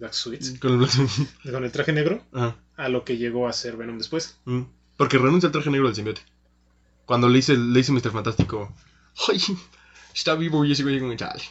[0.00, 0.88] Black Suits, Con el-
[1.52, 2.56] con el traje negro, Ajá.
[2.76, 4.38] a lo que llegó a ser Venom después.
[4.46, 4.62] Mm.
[4.96, 6.22] Porque renuncia al traje negro del simbiote.
[7.04, 8.10] Cuando le dice, le dice Mr.
[8.10, 8.72] Fantástico,
[9.28, 9.40] ¡ay!
[10.14, 11.42] Está vivo y ese güey como, chale.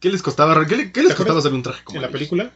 [0.00, 2.08] ¿Qué les costaba, qué, le- qué les ¿Te costaba hacer un traje como En la
[2.08, 2.18] ellos?
[2.18, 2.50] película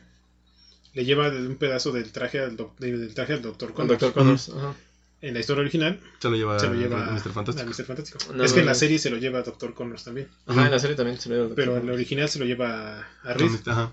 [0.94, 4.00] le lleva un pedazo del traje al, doc- del traje al Doctor Con Connors.
[4.00, 4.48] Doctor Connors.
[4.50, 4.74] Ajá.
[5.20, 7.32] En la historia original Se lo lleva, se lo lleva a Mr.
[7.32, 7.62] Fantástico.
[7.62, 7.84] a Mr.
[7.84, 8.18] Fantástico.
[8.34, 8.78] No, es que en la no.
[8.78, 10.28] serie se lo lleva a Doctor Connors también.
[10.46, 12.44] Ajá, en la serie también se le dio Doctor Pero en la original se lo
[12.44, 13.50] lleva a Reed.
[13.66, 13.92] Ajá.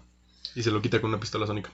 [0.56, 1.72] Y se lo quita con una pistola sónica.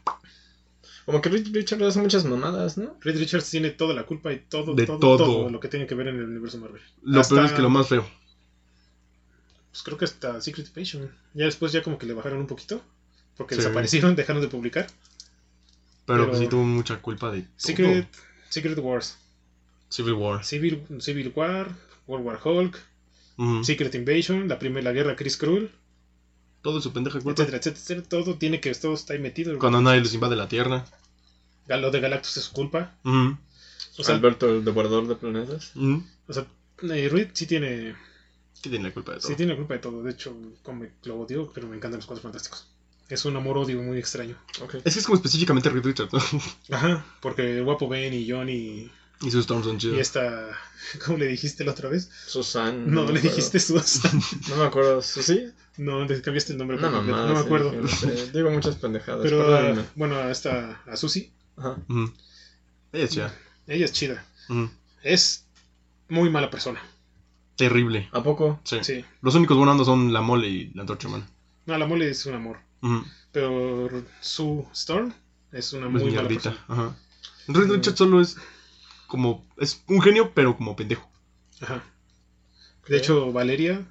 [1.05, 2.97] Como que Rich- Richard hace muchas mamadas, ¿no?
[3.01, 5.17] Reed Richards tiene toda la culpa y todo, De todo, todo.
[5.17, 6.81] todo lo que tiene que ver en el universo Marvel.
[7.01, 8.07] Lo Hasta- peor es que lo más feo.
[9.77, 11.11] Pues creo que hasta Secret Invasion.
[11.35, 12.81] Ya después ya como que le bajaron un poquito.
[13.35, 13.61] Porque Sí.
[13.61, 14.87] desaparecieron, dejaron de publicar.
[16.07, 17.51] Pero, Pero- pues sí tuvo mucha culpa de todo.
[17.57, 18.07] Secret,
[18.49, 19.17] Secret Wars.
[19.89, 20.43] Civil War.
[20.43, 21.75] Civil, Civil War,
[22.07, 22.79] World War Hulk.
[23.63, 25.69] Secret Invasion, la primera la guerra Chris Krull,
[26.63, 27.43] Todo su pendeja culpa.
[27.43, 28.09] etcétera, etcétera, etcétera.
[28.09, 29.59] Todo tiene que, todo está ahí metido.
[29.59, 30.85] Cuando nadie les invade la tierra.
[31.67, 32.95] Lo de Galactus es su culpa.
[33.03, 33.37] Ujú.
[33.99, 35.71] O sea, Alberto, el devorador de planetas.
[35.75, 36.47] O sea
[36.81, 37.95] eh, Reed sí tiene,
[38.67, 39.27] Sí tiene la culpa de todo.
[39.27, 40.03] Sí, tiene la culpa de todo.
[40.03, 42.67] De hecho, como lo odio, pero me encantan los cuatro fantásticos.
[43.09, 44.35] Es un amor-odio muy extraño.
[44.83, 46.19] Es que es como específicamente Reed Richards, ¿no?
[46.75, 50.49] Ajá, porque el guapo Ben y John y, sus Storms son y esta.
[51.05, 52.09] ¿Cómo le dijiste la otra vez?
[52.27, 52.91] Susan.
[52.91, 54.11] No, me le dijiste Susan.
[54.49, 55.01] No me acuerdo.
[55.01, 55.47] ¿Susi?
[55.77, 56.77] No, le cambiaste el nombre.
[56.77, 57.27] No, mamá.
[57.27, 57.71] no me acuerdo.
[57.71, 57.87] no.
[58.33, 59.21] Digo muchas pendejadas.
[59.23, 60.81] Pero, bueno, a esta.
[60.85, 61.31] A Susie.
[61.55, 61.77] Ajá.
[62.91, 63.35] Ella es chida.
[63.67, 64.25] Ella es chida.
[65.01, 65.45] Es
[66.09, 66.81] muy mala persona.
[67.57, 68.07] Terrible.
[68.13, 68.61] ¿A poco?
[68.63, 68.77] Sí.
[68.83, 69.05] Sí.
[69.21, 71.27] Los únicos buenos son la mole y la antorcha humana.
[71.65, 72.59] No, la mole es un amor.
[73.33, 73.89] Pero
[74.21, 75.13] Sue Storm
[75.51, 76.63] es una Es muy mala persona.
[76.69, 76.95] Ajá.
[77.95, 78.37] Solo es
[79.07, 79.45] como.
[79.57, 81.09] Es un genio, pero como pendejo.
[81.61, 81.83] Ajá.
[82.87, 83.85] De hecho, Valeria.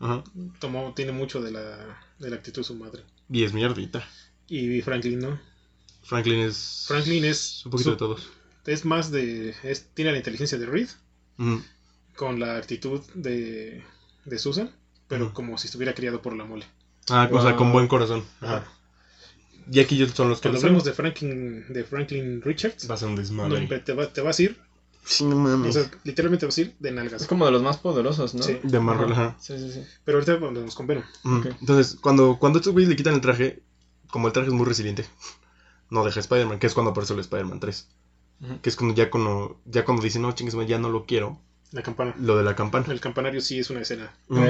[0.00, 0.22] Ajá.
[0.60, 3.02] tomó, tiene mucho de la, de la actitud de su madre.
[3.30, 4.06] Y es mierdita.
[4.48, 5.40] Y Franklin, ¿no?
[6.02, 6.84] Franklin es.
[6.88, 7.64] Franklin es.
[7.66, 8.28] Un poquito su- de todos.
[8.66, 9.54] Es más de.
[9.62, 10.88] es- tiene la inteligencia de Reed.
[12.18, 13.82] Con la actitud de,
[14.24, 14.70] de Susan,
[15.06, 16.66] pero como si estuviera criado por la mole.
[17.08, 18.24] Ah, o sea, con buen corazón.
[18.40, 18.64] Ajá.
[19.70, 22.98] Y aquí son los que Cuando los hablemos de Franklin, de Franklin Richards, Va a
[22.98, 23.66] ser un no, desmadre.
[23.80, 24.58] te, va- te vas a ir,
[25.04, 27.22] Sí, no o sea, literalmente vas a ir de nalgas.
[27.22, 28.42] Es como de los más poderosos, ¿no?
[28.42, 28.58] Sí.
[28.62, 29.36] De Marvel, ajá.
[29.38, 29.82] Sí, sí, sí.
[30.04, 31.04] Pero ahorita vamos con Venom.
[31.24, 31.36] Ujú.
[31.36, 31.46] Ok.
[31.60, 33.62] Entonces, cuando, cuando estos güeyes le quitan el traje,
[34.10, 35.06] como el traje es muy resiliente,
[35.88, 37.88] no deja Spider-Man, que es cuando aparece el Spider-Man 3.
[38.40, 38.60] Ujú.
[38.60, 41.40] Que es cuando ya cuando, ya cuando dicen, no, chingues, ya no lo quiero,
[41.72, 42.14] La campana.
[42.18, 42.86] lo de la campana.
[42.90, 44.10] El campanario sí es una escena.
[44.28, 44.42] Mm.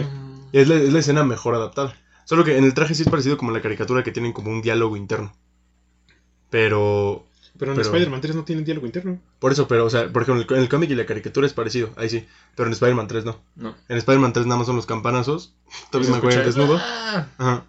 [0.53, 1.97] Es, la, es la escena mejor adaptada.
[2.25, 4.63] Solo que en el traje sí es parecido como la caricatura que tienen como un
[4.63, 5.35] diálogo interno.
[6.51, 7.25] Pero,
[7.59, 9.19] Pero en Pero- Spider-Man 3 no tienen diálogo interno.
[9.39, 11.91] por eso, pero, o sea, por ejemplo, en el cómic y la caricatura es parecido,
[11.97, 12.27] ahí sí.
[12.55, 13.41] Pero en Spider-Man 3 no.
[13.57, 13.75] No.
[13.89, 15.55] En Spider-Man 3 nada más son los campanazos.
[15.91, 16.79] Tobey se Maguire escucha- desnudo.
[16.81, 17.27] ¡Ah!
[17.39, 17.65] Ajá.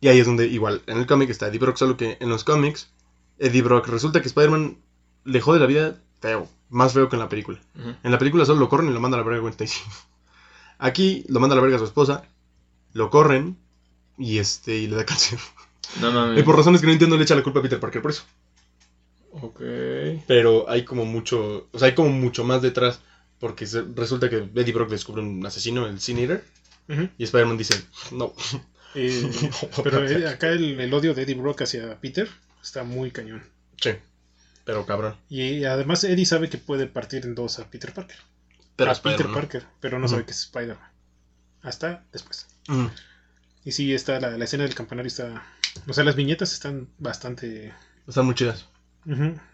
[0.00, 2.44] Y ahí es donde, igual, en el cómic está Eddie Brock, solo que en los
[2.44, 2.90] cómics,
[3.38, 4.76] Eddie Brock resulta que Spider-Man
[5.24, 7.58] le jode la vida feo, más feo que en la película.
[8.02, 9.80] En la película solo lo corren y lo manda a la verga Gwen Stacy.
[10.78, 12.24] Aquí lo manda a la verga a su esposa,
[12.92, 13.56] lo corren
[14.18, 15.38] y este y le da cáncer.
[16.00, 16.38] No mames.
[16.38, 18.24] Y por razones que no entiendo le echa la culpa a Peter Parker por eso.
[19.32, 19.60] Ok.
[20.26, 23.00] Pero hay como mucho, o sea, hay como mucho más detrás.
[23.40, 26.44] Porque se- resulta que Eddie Brock descubre un asesino, el Sin Eater,
[27.18, 27.74] y Spider-Man dice,
[28.12, 28.32] no.
[28.96, 29.28] Eh,
[29.82, 32.28] pero eh, acá el, el odio de Eddie Brock hacia Peter
[32.62, 33.42] está muy cañón.
[33.76, 33.90] Sí,
[34.64, 35.16] pero cabrón.
[35.28, 38.16] Y además Eddie sabe que puede partir en dos a Peter Parker.
[38.76, 39.28] Pero a Peter.
[39.32, 40.90] Parker, pero no sabe que es Spider-Man.
[41.62, 42.46] Hasta después.
[43.64, 45.42] Y sí, está la, la escena del campanario está...
[45.88, 47.72] O sea, las viñetas están bastante...
[48.06, 48.66] Están muy chidas.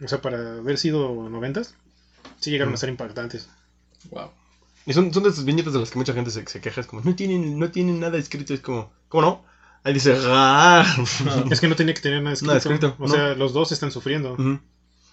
[0.02, 1.74] O sea, para haber sido noventas,
[2.40, 3.48] sí llegaron a ser impactantes.
[4.10, 4.30] Wow.
[4.86, 6.80] Y son, son de esas viñetas de las que mucha gente se, se queja.
[6.80, 8.54] Es como, no tienen, no tienen nada escrito.
[8.54, 9.44] Es como, ¿cómo no?
[9.84, 10.84] Ahí dice, ¡ah!
[11.50, 12.48] Es que no tenía que tener nada escrito.
[12.54, 13.12] Nada escrito, O no.
[13.14, 14.32] sea, los dos están sufriendo.
[14.34, 14.60] Ujú.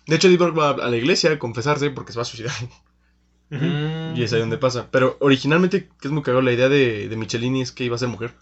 [0.08, 2.54] De hecho, Eddie Brock va a la iglesia a confesarse porque se va a suicidar.
[3.50, 4.90] Y es ahí donde pasa.
[4.92, 8.00] Pero originalmente, que es muy cagado, la idea de, de Michelini es que iba a
[8.00, 8.34] ser mujer.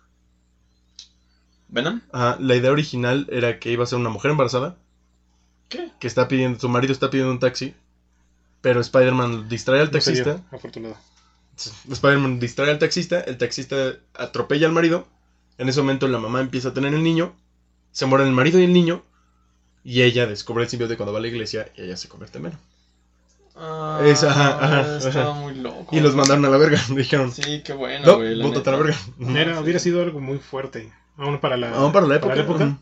[1.67, 2.01] ¿Venom?
[2.11, 4.77] Ajá, la idea original era que iba a ser una mujer embarazada.
[5.69, 5.91] ¿Qué?
[5.99, 7.75] Que está pidiendo, su marido está pidiendo un taxi.
[8.61, 10.43] Pero Spider-Man distrae al No taxista.
[10.51, 10.97] afortunado.
[11.89, 13.19] Spider-Man distrae al taxista.
[13.21, 15.07] El taxista atropella al marido.
[15.57, 17.35] En ese momento la mamá empieza a tener el niño.
[17.91, 19.03] Se mueren el marido y el niño.
[19.85, 21.71] Y ella descubre el simbionte cuando va a la iglesia.
[21.77, 22.59] Y ella se convierte en Venom.
[23.55, 25.39] Ah, Esa, ajá, ajá, estaba ajá.
[25.39, 25.95] muy loco.
[25.95, 26.81] Y los mandaron a la verga.
[26.89, 28.35] Dijeron, Sí, qué bueno, no, güey.
[28.35, 28.97] la bótate a la verga.
[29.39, 30.91] Era, hubiera sido algo muy fuerte.
[31.17, 32.77] Aún para la, Aún para la época.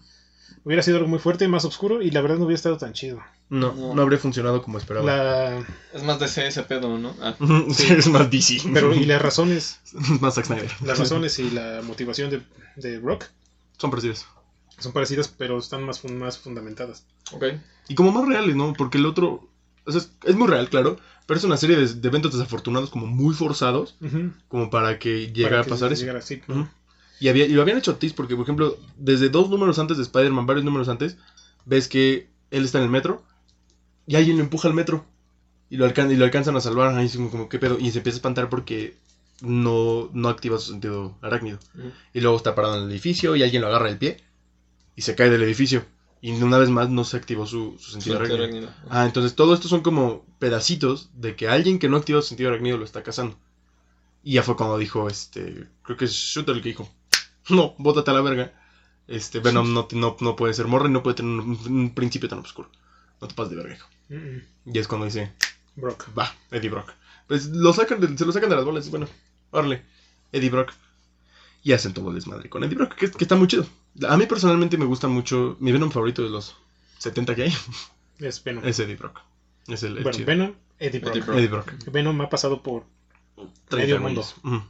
[0.65, 3.21] Hubiera sido algo muy fuerte, más oscuro y la verdad no hubiera estado tan chido.
[3.49, 3.93] No, No.
[3.93, 5.05] no habría funcionado como esperaba.
[5.05, 7.13] La, Es más de ese pedo, ¿no?
[7.21, 7.35] Ah,
[7.73, 8.61] sí, es más DC.
[8.73, 10.71] pero y las razones, Es más Zack Snyder.
[10.85, 12.41] las razones y la motivación de,
[12.77, 13.25] de Brock
[13.77, 14.25] Son parecidas.
[14.79, 17.05] Son parecidas, pero están más, fun- más fundamentadas.
[17.31, 17.45] ok.
[17.89, 18.73] Y como más reales, ¿no?
[18.73, 19.49] Porque el otro.
[19.85, 20.97] O sea, es, es muy real, claro.
[21.25, 23.95] Pero es una serie de, de eventos desafortunados, como muy forzados,
[24.47, 26.01] como para que llegara Para a pasar eso.
[26.01, 26.41] llegara así.
[26.47, 26.67] Ujú.
[27.19, 29.97] Y, había, y lo habían hecho a Tis, porque, por ejemplo, desde dos números antes
[29.97, 31.15] de Spider-Man, varios números antes,
[31.65, 33.23] ves que él está en el metro
[34.07, 35.05] y alguien lo empuja al metro
[35.69, 36.93] y lo, alcan y lo alcanzan a salvar.
[36.95, 37.77] Ahí es como, como, ¿qué pedo?
[37.79, 38.95] Y se empieza a espantar porque
[39.41, 41.59] no, no activa su sentido arácnido.
[42.13, 44.17] Y luego está parado en el edificio y alguien lo agarra del pie
[44.95, 45.85] y se cae del edificio.
[46.21, 48.67] Y una vez más no se activó su, su sentido Suerte arácnido.
[48.69, 48.89] arácnido.
[48.89, 52.49] Ah, entonces todo esto son como pedacitos de que alguien que no activa su sentido
[52.49, 53.37] arácnido lo está cazando.
[54.23, 56.89] Y ya fue cuando dijo, este, creo que es Shooter el que dijo,
[57.49, 58.53] no, bótate a la verga.
[59.05, 62.29] Este, Venom no, no, no puede ser morra y no puede tener un, un principio
[62.29, 62.69] tan oscuro.
[63.19, 63.87] No te pases de verga, hijo.
[64.07, 65.33] Mm, Y es cuando dice,
[65.75, 66.07] Brock.
[66.17, 66.89] va, Eddie Brock.
[67.27, 69.07] Pues lo sacan de- se lo sacan de las bolas, bueno,
[69.51, 69.83] órale,
[70.31, 70.71] Eddie Brock.
[71.63, 73.65] Y hacen todo el desmadre con Eddie Brock, que, que está muy chido.
[74.09, 76.55] A mí personalmente me gusta mucho, mi Venom favorito de los
[76.97, 77.53] 70 que hay,
[78.19, 78.65] Es Venom.
[78.65, 79.19] es Eddie Brock.
[79.67, 80.27] Es el, el bueno, chido.
[80.27, 81.13] Venom, Eddie Brock.
[81.15, 81.37] Eddie Brock.
[81.37, 81.73] Eddie Brock.
[81.91, 82.85] Venom ha pasado por
[83.69, 84.21] 30 Medio.
[84.43, 84.63] Ujú.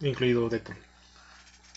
[0.00, 0.76] incluido Deadpool.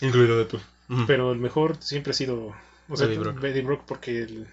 [0.00, 0.62] Incluido Deadpool.
[1.06, 2.54] Pero el mejor siempre ha sido
[2.88, 3.44] o sea, Eddie Brock.
[3.44, 4.46] Eddie Brock porque el,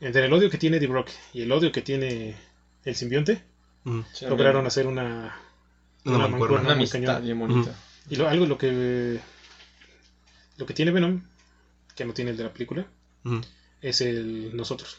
[0.00, 2.36] entre el odio que tiene Eddie Brock y el odio que tiene
[2.84, 3.42] el simbionte
[4.28, 5.34] lograron hacer una
[6.04, 6.56] Una Una mancuerna.
[6.60, 7.22] Una muy amistad cañón.
[7.24, 7.74] bien bonita.
[8.10, 9.18] y lo- algo lo que
[10.58, 11.22] lo que tiene Venom
[11.96, 12.86] que no tiene el de la película
[13.80, 14.98] es el nosotros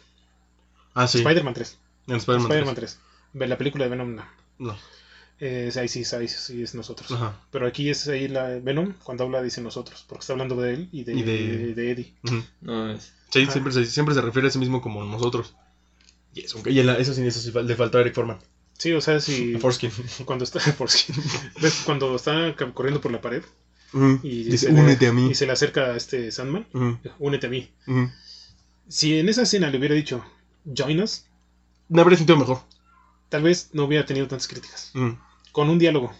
[0.94, 1.20] Ah, sí.
[1.20, 2.48] Spider-Man 3 En Spider-Man.
[2.52, 2.92] Spider-Man 3.
[2.96, 3.00] 3
[3.34, 4.26] Ve, la película de Venom no
[4.58, 4.78] No.
[5.40, 7.40] Es- ahí sí, ahí sí es nosotros Ajá.
[7.52, 10.90] pero aquí es ahí la Venom cuando habla dice nosotros porque está hablando de él
[10.92, 12.44] y de, Y de- de Eddie Ujú.
[12.62, 13.14] No, es...
[13.30, 13.52] Sí, Ah.
[13.52, 15.54] siempre se, siempre se refiere a sí mismo como nosotros.
[16.34, 18.16] Y, es un- y en la- eso sí, eso sí, fal- le faltó a Eric
[18.16, 18.40] Forman.
[18.78, 19.92] sí o sea si A Foreskin.
[20.26, 20.60] cuando está
[21.62, 23.44] ves cuando está corriendo por la pared
[24.24, 25.30] Y Dice, se le- únete a mí.
[25.32, 26.66] y se le acerca a este Sandman
[27.20, 27.70] únete a mí
[28.88, 30.24] si en esa escena le hubiera dicho
[30.76, 31.26] join us
[31.90, 32.60] Me habría sentido mejor.
[33.30, 34.92] tal vez no hubiera tenido tantas críticas
[35.52, 36.12] con un diálogo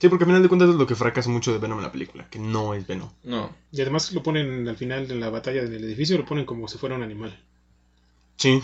[0.00, 1.92] Sí, porque al final de cuentas es lo que fracasa mucho de Venom en la
[1.92, 3.10] película, que no es Venom.
[3.22, 3.54] No.
[3.70, 6.68] y además lo ponen al final de la batalla en el edificio lo ponen como
[6.68, 7.38] si fuera un animal
[8.36, 8.62] Sí.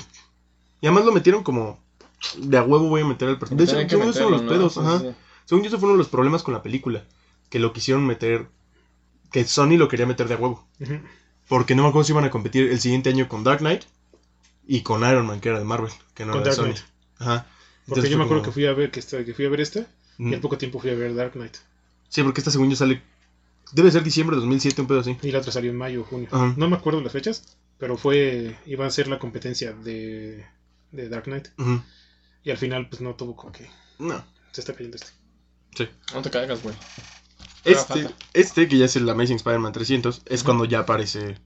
[0.81, 1.79] Y además lo metieron como
[2.39, 3.67] de a huevo voy a meter al personaje.
[3.67, 5.03] De hecho, según yo, son los pedos, ajá.
[5.45, 7.05] Según yo, esos fueron los problemas con la película.
[7.51, 8.47] Que lo quisieron meter.
[9.33, 10.67] Que Sony lo quería meter de a huevo.
[11.49, 13.83] Porque no me acuerdo si iban a competir el siguiente año con Dark Knight
[14.67, 16.73] y con Iron Man, que era de Marvel, que no Con era de Dark Sony.
[16.75, 16.85] Knight.
[17.19, 17.47] Ajá.
[17.87, 19.49] porque Entonces yo me acuerdo como- que fui a ver que, esta- que fui a
[19.49, 19.87] ver esta
[20.19, 20.33] Mm.
[20.33, 21.55] y al poco tiempo fui a ver Dark Knight
[22.09, 23.01] Sí, porque esta según yo sale.
[23.73, 25.17] Debe ser diciembre de 2007, un pedo así.
[25.23, 26.53] y la otra salió en mayo o junio Ajá.
[26.57, 30.45] no me acuerdo las fechas pero fue iba a ser la competencia de,
[30.91, 31.81] de Dark Knight Ujú.
[32.43, 34.25] y al final pues no tuvo como que No.
[34.53, 35.09] se está cayendo este
[35.77, 35.89] Sí.
[36.13, 36.75] No te caigas, güey.
[37.73, 41.37] Este, este, que ya es el Amazing Spider-Man 300, es cuando ya aparece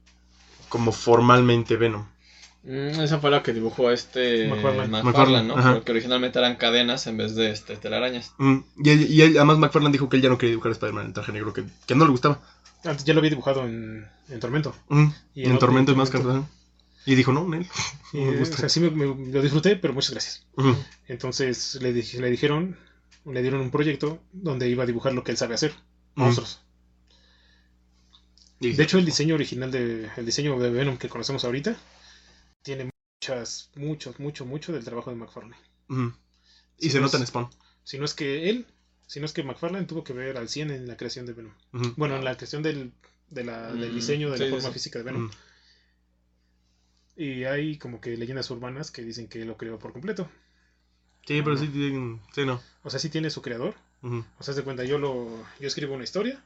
[0.68, 2.06] como formalmente Venom.
[2.62, 4.88] Mm, esa fue la que dibujó este McFarlane.
[4.88, 5.56] McFarlane, McFarlane, ¿no?
[5.56, 5.74] ajá.
[5.74, 8.32] Porque originalmente eran cadenas en vez de este, telarañas.
[8.38, 10.72] Mm, Y, él- y él- además McFarlane dijo que él ya no quería dibujar a
[10.74, 12.40] Spider-Man en traje negro, que, que no le gustaba.
[12.84, 15.98] antes ya lo había dibujado en, en Tormento Mm, Y en en Tormento y en
[15.98, 16.46] más Tormento.
[17.06, 17.66] Y dijo, no, Nel.
[18.12, 18.56] y, No me eh, gusta.
[18.56, 20.46] o sea, sí me, me- lo disfruté pero muchas gracias.
[21.08, 22.76] Entonces le, dije- le dijeron,
[23.24, 25.72] le dieron un proyecto donde iba a dibujar lo que él sabe hacer.
[26.20, 26.60] Monstruos.
[28.60, 31.76] Y- De hecho, el diseño original de, el diseño de Venom que conocemos ahorita,
[32.62, 35.56] tiene muchas, mucho, mucho, mucho del trabajo de McFarlane.
[35.88, 36.12] Ujú.
[36.78, 37.48] Y Si se no nota en Spawn.
[37.84, 38.66] Si no es que él,
[39.06, 41.52] si no es que McFarlane tuvo que ver al 100 en la creación de Venom.
[41.96, 42.92] Bueno, en la creación del,
[43.30, 44.72] de la- del Mm, diseño, de sí, la sí, forma sí.
[44.74, 45.30] física de Venom.
[47.16, 50.30] Y hay como que leyendas urbanas que dicen que lo creó por completo.
[51.26, 52.62] Sí, pero sí, tienen- sí, no.
[52.82, 53.74] O sea, sí tiene su creador.
[54.02, 54.24] Ujú.
[54.38, 55.28] O sea, se cuenta, yo lo,
[55.60, 56.42] yo escribo una historia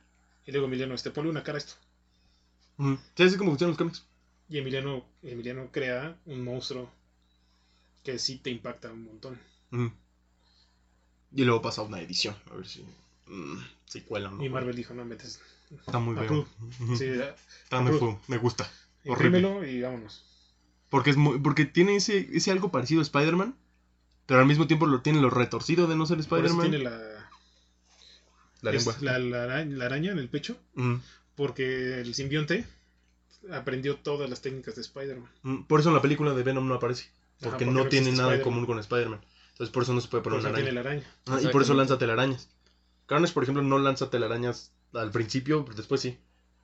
[0.47, 1.75] y luego Emiliano, este, ponle una cara a esto.
[3.17, 4.05] Sí, así como funcionan los cómics.
[4.49, 6.91] Y Emiliano, Emiliano crea un monstruo
[8.03, 9.39] que sí te impacta un montón.
[11.35, 12.85] Y luego pasa una edición, a ver si,
[13.27, 14.45] mm, si cuela o no.
[14.45, 15.41] y Marvel dijo, no metes.
[15.71, 16.17] Está muy.
[16.97, 17.07] Sí,
[17.65, 18.71] Está muy me gusta.
[19.07, 19.39] Horrible.
[19.39, 20.25] imprímelo y vámonos.
[20.91, 23.57] Porque, es muy- porque tiene ese, ese algo parecido a Spider-Man,
[24.27, 26.71] pero al mismo tiempo lo tiene lo retorcido de no ser Spider-Man.
[26.71, 27.01] tiene la,
[28.65, 28.97] La lengua.
[29.01, 31.01] la, la ara- la araña en el pecho, Ujú.
[31.37, 32.65] porque el simbionte
[33.53, 35.29] aprendió todas las técnicas de Spider-Man.
[35.43, 37.11] Mm, Por eso en la película de Venom no aparece.
[37.41, 39.21] Ajá, Porque, no, tiene nada en común con Spider-Man.
[39.53, 40.83] Entonces por eso no se puede poner una tiene araña.
[40.83, 41.07] la araña.
[41.27, 42.49] Ah, y por eso lanza telarañas.
[43.07, 46.19] Carnage, por ejemplo, no lanza telarañas al principio, pero después sí.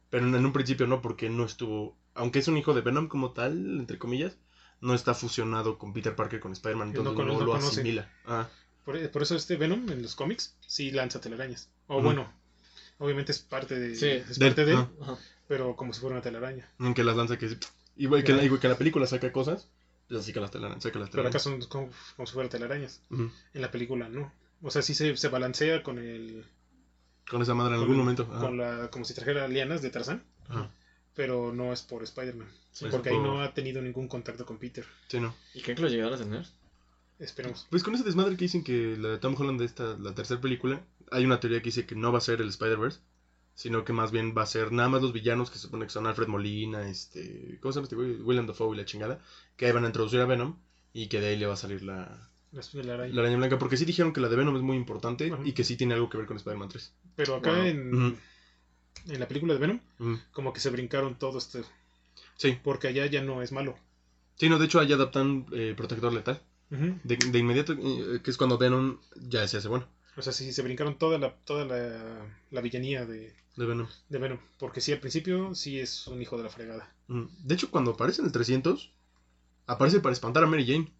[0.08, 1.96] Pero en un principio no, porque no estuvo.
[2.14, 4.36] Aunque es un hijo de Venom como tal, entre comillas,
[4.80, 8.10] no está fusionado con Peter Parker con Spider-Man, entonces no, no lo asimila.
[8.26, 8.48] Ah,
[8.84, 11.68] Por, por eso este Venom en los cómics sí lanza telarañas.
[11.86, 12.32] O bueno,
[12.98, 14.86] obviamente es parte de, Sí, es parte de él,
[15.48, 16.68] pero como si fuera una telaraña.
[16.78, 17.56] en que las lanza que.
[17.96, 19.68] Igual que, la, igual que la película saca cosas,
[20.08, 20.82] pues así que las telarañas.
[20.82, 21.42] Saca las Pero acá telarañas.
[21.68, 23.00] son como, como si fueran telarañas.
[23.10, 24.32] En la película no.
[24.62, 26.44] O sea, sí se, se balancea con el.
[27.28, 28.28] Con esa madre en algún el- momento.
[28.30, 28.40] ajá.
[28.40, 30.70] Con la, como si trajera lianas de Tarzán, Ajá.
[31.14, 32.48] pero no es por Spider-Man.
[32.72, 34.84] Sí, porque ahí no ha tenido ningún contacto con Peter.
[35.08, 35.34] Sí, no.
[35.54, 36.46] ¿Y creen que lo llegaron a tener?
[37.20, 37.66] Esperemos.
[37.70, 40.40] Pues con ese desmadre que dicen que la de Tom Holland de esta, la tercera
[40.40, 40.80] película,
[41.10, 43.00] hay una teoría que dice que no va a ser el Spider-Verse,
[43.54, 45.90] sino que más bien va a ser nada más los villanos que se supone que
[45.92, 48.12] son Alfred Molina, este, ¿cómo se llama este güey?
[48.22, 49.20] William Dafoe y la chingada,
[49.56, 50.56] que ahí van a introducir a Venom
[50.94, 53.14] y que de ahí le va a salir la, La, la araña.
[53.14, 55.42] la araña blanca, porque sí dijeron que la de Venom es muy importante Ajá.
[55.44, 56.94] y que sí tiene algo que ver con Spider-Man 3.
[57.16, 57.64] Pero acá Wow.
[57.66, 58.18] en,
[59.08, 59.80] en la película de Venom,
[60.32, 61.60] como que se brincaron todo esto.
[62.36, 63.76] Sí, Porque allá ya no es malo.
[64.36, 68.36] sí, no, de hecho ahí adaptan eh, Protector Letal, De, de inmediato, eh, que es
[68.36, 72.26] cuando Venom ya se hace bueno, O sea, sí, se brincaron toda la, toda la,
[72.50, 73.88] la villanía de, de Venom.
[74.08, 74.38] de Venom.
[74.58, 76.92] Porque sí, al principio sí es un hijo de la fregada.
[77.08, 77.24] Mm.
[77.42, 78.92] De hecho, cuando aparece en el 300,
[79.66, 80.92] aparece para espantar a Mary Jane.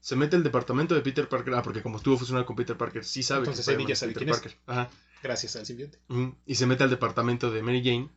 [0.00, 1.54] Se mete al departamento de Peter Parker.
[1.54, 4.18] Ah, porque como estuvo fusionado con Peter Parker, sí sabe Entonces, que ya sabe es
[4.18, 4.58] quién Peter Parker.
[4.66, 4.90] Ajá.
[5.22, 5.98] Gracias al simbionte.
[6.08, 6.36] Ujú.
[6.46, 8.08] Y se mete al departamento de Mary Jane.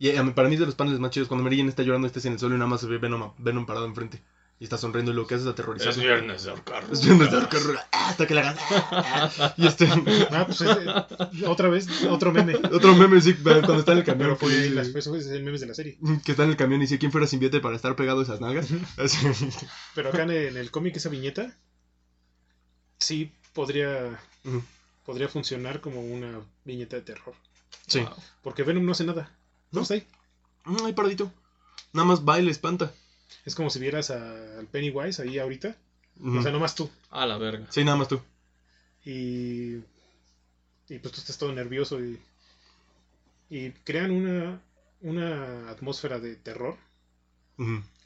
[0.00, 1.28] Y eh, para mí es de los paneles más chidos.
[1.28, 3.32] Cuando Mary Jane está llorando, estés en el suelo y nada más se ve Venom,
[3.38, 4.20] Venom parado enfrente.
[4.64, 5.94] Y está sonriendo y lo que hace es aterrorizar.
[5.94, 6.84] viernes de ahorcar.
[6.90, 7.60] Es viernes de ahorcar.
[7.92, 9.32] Ah, Hasta que la gana.
[9.58, 9.86] Y este.
[10.30, 12.54] Ah, pues eh, otra vez, otro meme.
[12.72, 14.36] Otro meme, sí, cuando está en el Pero camión.
[14.38, 15.98] fue, que, dice- las, eso es el memes de la serie.
[16.24, 18.40] que está en el camión y dice: ¿Quién fuera simbiote para estar pegado a esas
[18.40, 18.68] nalgas?
[18.96, 19.18] Así.
[19.94, 21.54] Pero acá en el, cómic, esa viñeta,
[22.98, 24.18] sí podría,
[25.04, 27.34] podría funcionar como una viñeta de terror.
[27.86, 28.00] Sí.
[28.00, 28.14] Wow.
[28.42, 29.30] Porque Venom no hace nada.
[29.72, 29.82] No ¿No?
[29.82, 30.06] está ahí.
[30.64, 31.30] Mm, Ahí paradito.
[31.92, 32.92] Nada más baila, espanta.
[33.44, 35.76] Es como si vieras a- al Pennywise ahí ahorita.
[36.20, 36.88] O sea, nomás tú.
[37.10, 37.66] A la verga.
[37.70, 38.20] Sí, nada más tú.
[39.04, 39.74] Y,
[40.88, 42.18] y pues tú estás todo nervioso y,
[43.50, 44.60] y crean una,
[45.00, 46.76] una atmósfera de terror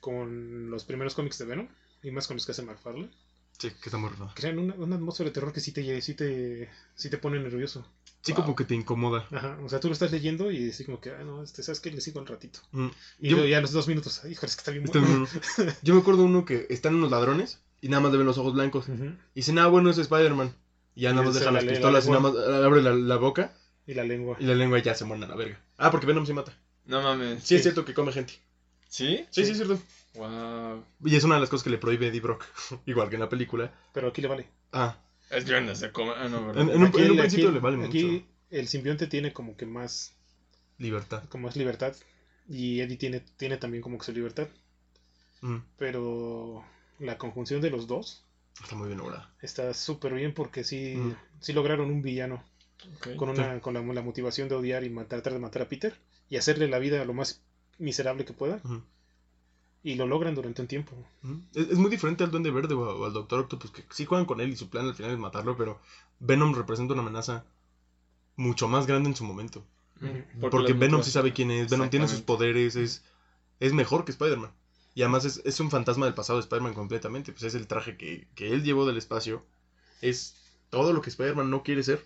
[0.00, 1.68] con los primeros cómics de Venom
[2.02, 3.10] y más con los que hace McFarlane.
[3.58, 4.30] Sí, que está muy raro.
[4.34, 7.86] Crean una, una atmósfera de terror que sí te, sí te, sí te pone nervioso.
[8.22, 8.42] Sí, Wow.
[8.42, 9.26] como que te incomoda.
[9.30, 11.80] Ajá, o sea, tú lo estás leyendo y así como que, ah, no, este, ¿sabes
[11.80, 11.90] qué?
[11.90, 12.60] Le sigo al ratito.
[12.72, 12.88] Mm.
[13.20, 14.98] Y Yo- luego ya a los dos minutos, ay, híjole, es que está bien Está
[14.98, 15.26] bueno.
[15.82, 18.54] Yo me acuerdo uno que están unos ladrones y nada más le ven los ojos
[18.54, 18.86] blancos.
[18.88, 20.52] Y dicen, ah, bueno, es Spider-Man.
[20.96, 23.16] Y ya nada más la las lee la pistolas y nada más abre la, la
[23.16, 23.52] boca
[23.86, 24.36] Y la lengua.
[24.40, 25.60] y la lengua ya se mueren a la verga.
[25.76, 26.52] Ah, porque Venom se mata.
[26.86, 27.44] No mames.
[27.44, 28.32] Sí, es cierto que come gente.
[28.88, 29.24] ¿Sí?
[29.30, 29.50] Sí, sí, Sí.
[29.52, 29.78] es cierto.
[30.14, 30.84] Wow.
[31.04, 32.44] Y es una de las cosas que le prohíbe Eddie Brock.
[32.86, 33.72] Igual que en la película.
[33.94, 34.48] Pero aquí le vale.
[34.72, 34.96] Ah,
[35.30, 36.14] Es viernes de comer.
[36.18, 36.62] Ah, no, verdad.
[36.62, 38.26] En- en un- Aquí, en un principio aquí- le vale aquí mucho.
[38.50, 40.14] el simbionte tiene como que más,
[40.78, 41.24] libertad.
[41.28, 41.94] como es libertad.
[42.48, 44.48] Y Eddie tiene, tiene también como que su libertad.
[45.42, 46.64] Mm, Pero
[46.98, 48.24] la conjunción de los dos
[48.62, 49.32] Está muy bien lograda.
[49.42, 51.14] está súper bien porque sí, Mm.
[51.40, 52.42] sí lograron un villano
[53.16, 55.94] con, una, con la, la motivación de odiar y matar, tratar de matar a Peter
[56.30, 57.42] y hacerle la vida lo más
[57.78, 58.60] miserable que pueda.
[59.88, 60.92] Y lo logran durante un tiempo.
[61.54, 64.38] Es, es muy diferente al Duende Verde o, al Doctor Octopus, que sí juegan con
[64.42, 65.80] él y su plan al final es matarlo, pero
[66.20, 67.46] Venom representa una amenaza
[68.36, 69.64] mucho más grande en su momento.
[70.50, 73.02] Porque, Venom sí sabe quién es, Venom tiene sus poderes, es,
[73.60, 74.50] es mejor que Spider-Man.
[74.94, 77.96] Y además es, es un fantasma del pasado de Spider-Man completamente, pues es el traje
[77.96, 79.42] que, que él llevó del espacio,
[80.02, 80.34] es
[80.68, 82.04] todo lo que Spider-Man no quiere ser.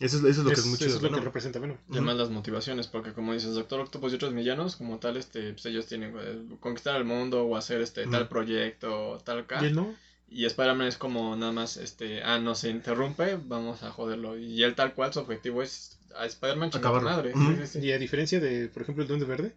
[0.00, 1.76] Eso es, eso es lo que es muy eso es lo que representa Venom.
[1.88, 5.52] Y además las motivaciones, porque como dices, Doctor Octopus y otros villanos, como tal, este,
[5.52, 9.64] pues ellos tienen eh, conquistar el mundo o hacer este tal proyecto o tal Y
[9.66, 9.94] él no.
[10.30, 14.38] Y Spider-Man es como nada más, este, ah, no se interrumpe, vamos a joderlo.
[14.38, 17.10] Y él tal cual, su objetivo es a Spider-Man chingar a tu Acabarlo.
[17.10, 17.32] madre.
[17.34, 17.56] Ujú.
[17.56, 17.86] Sí, sí, sí.
[17.86, 19.54] Y a diferencia de, por ejemplo, el Duende Verde,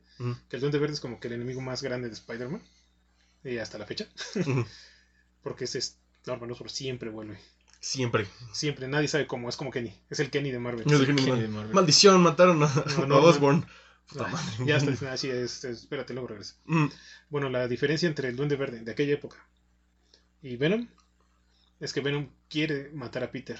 [0.49, 2.62] que el Duende Verde es como que el enemigo más grande de Spider-Man.
[3.43, 4.08] Y hasta la fecha.
[5.43, 7.38] Porque ese es Norman Osborn siempre vuelve.
[7.82, 8.28] Siempre.
[8.54, 9.94] Siempre, nadie sabe cómo, es como Kenny.
[10.10, 10.86] Es el Kenny de Marvel.
[10.86, 11.74] Yo dije, Kenny "Mal- de Marvel".
[11.74, 12.67] Maldición, mataron a,
[12.98, 13.65] No, a no, Osborn.
[14.08, 14.46] Puta madre.
[14.65, 16.56] ya está, así es, es- espérate, luego regreso.
[16.65, 16.88] Mm,
[17.30, 19.38] Bueno, la diferencia entre el Duende Verde de aquella época
[20.41, 20.88] y Venom
[21.80, 23.60] es que Venom quiere matar a Peter,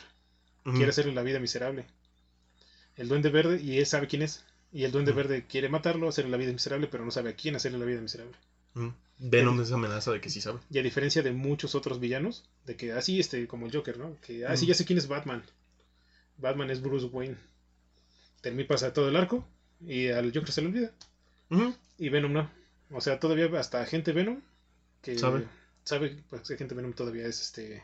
[0.66, 0.76] mm.
[0.76, 1.88] quiere hacerle la vida miserable.
[2.98, 5.14] El Duende Verde, y él sabe quién es, y el Duende.
[5.14, 8.02] Verde quiere matarlo, hacerle la vida miserable, pero no sabe a quién hacerle la vida
[8.02, 8.36] miserable.
[8.74, 8.90] Mm.
[9.24, 10.60] Venom es amenaza de que sí sabe.
[10.72, 14.18] Y a diferencia de muchos otros villanos, de que así, este, como el Joker, ¿no?
[14.22, 14.70] Que así Ujú.
[14.70, 15.44] ya sé quién es Batman.
[16.38, 17.38] Batman es Bruce Wayne.
[18.42, 19.48] Termina pasa todo el arco
[19.80, 20.92] y al Joker se le olvida.
[22.00, 22.50] Y Venom no.
[22.90, 24.42] O sea, todavía hasta agente Venom,
[25.02, 25.48] que Sabe.
[25.84, 27.84] sabe, pues agente Venom todavía es este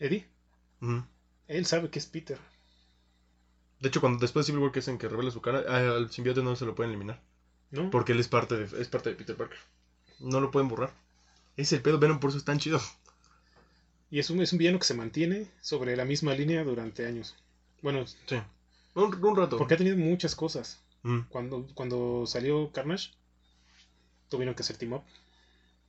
[0.00, 0.26] Eddie.
[1.46, 2.38] Él sabe que es Peter.
[3.80, 5.60] De hecho, cuando después de Civil War que hacen que revela su cara,
[5.94, 7.20] al simbionte no se lo pueden eliminar.
[7.70, 7.90] ¿No?
[7.90, 9.58] Porque él es parte de, es parte de Peter Parker.
[10.24, 10.92] No lo pueden borrar.
[11.56, 12.80] Es el pedo, Venom por eso es tan chido.
[14.10, 17.34] Y es un, es un villano que se mantiene sobre la misma línea durante años.
[17.82, 18.36] Bueno, Sí.
[18.94, 19.58] Un, un rato.
[19.58, 20.80] porque ha tenido muchas cosas.
[21.02, 21.20] Mm.
[21.28, 23.10] Cuando, cuando salió Carnage,
[24.28, 25.02] tuvieron que hacer team up.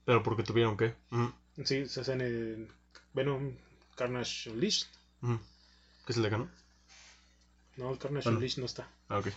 [0.06, 0.94] Pero porque tuvieron que.
[1.12, 1.28] Mm.
[1.66, 2.68] Sí, se hacen en
[3.14, 3.54] Venom,
[3.96, 4.88] Carnage Unleashed.
[5.22, 5.36] Mm.
[6.06, 6.50] ¿Qué es el de acá, no?
[7.78, 8.38] No, el Carnage Bueno.
[8.40, 8.90] Unleashed no está.
[9.08, 9.28] Ah, ok.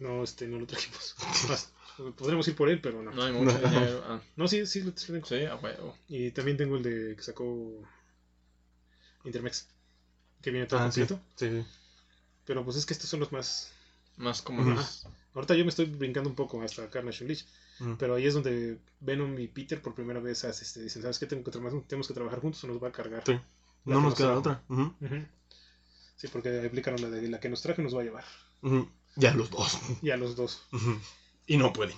[0.00, 1.14] No, este, no lo trajimos.
[2.16, 3.10] Podremos ir por él, pero no.
[3.10, 3.68] No hay mucho No.
[3.68, 4.04] dinero.
[4.06, 5.26] Ah, No, sí, sí, lo tengo.
[5.26, 5.96] sí, a huevo.
[6.08, 7.82] Y también tengo el de que sacó
[9.24, 9.66] Intermex.
[10.40, 11.00] Que viene todo Ah, sí.
[11.00, 11.22] completo.
[11.36, 11.66] Sí, sí.
[12.44, 13.72] Pero pues es que estos son los más.
[14.16, 14.70] Más como Ujú.
[14.70, 17.46] los- Ahorita yo me estoy brincando un poco hasta Carnage Unleashed.
[17.80, 17.94] Mm.
[17.94, 21.26] Pero ahí es donde Venom y Peter por primera vez hace, este, dicen: ¿Sabes qué?
[21.26, 23.22] Tengo que tenemos que trabajar juntos o nos va a cargar.
[23.24, 23.38] Sí.
[23.84, 24.62] No nos queda otra.
[26.16, 28.24] Sí, porque aplicaron la de la que nos traje nos va a llevar.
[29.14, 29.78] Ya los dos.
[30.02, 30.62] Y a los dos.
[31.48, 31.96] Y no pueden.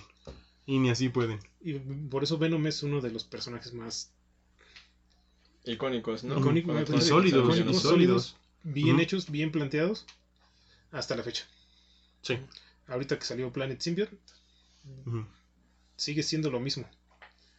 [0.65, 1.39] Y ni así pueden.
[1.59, 4.09] Y por eso Venom es uno de los personajes más
[5.65, 6.39] icónicos, ¿no?
[6.39, 8.35] Icónicos, y sólidos, sólidos.
[8.63, 10.05] bien hechos, bien planteados
[10.91, 11.45] hasta la fecha.
[12.21, 12.37] Sí.
[12.87, 14.17] Ahorita que salió Planet Symbiote,
[15.05, 15.25] Ujú.
[15.95, 16.89] sigue siendo lo mismo.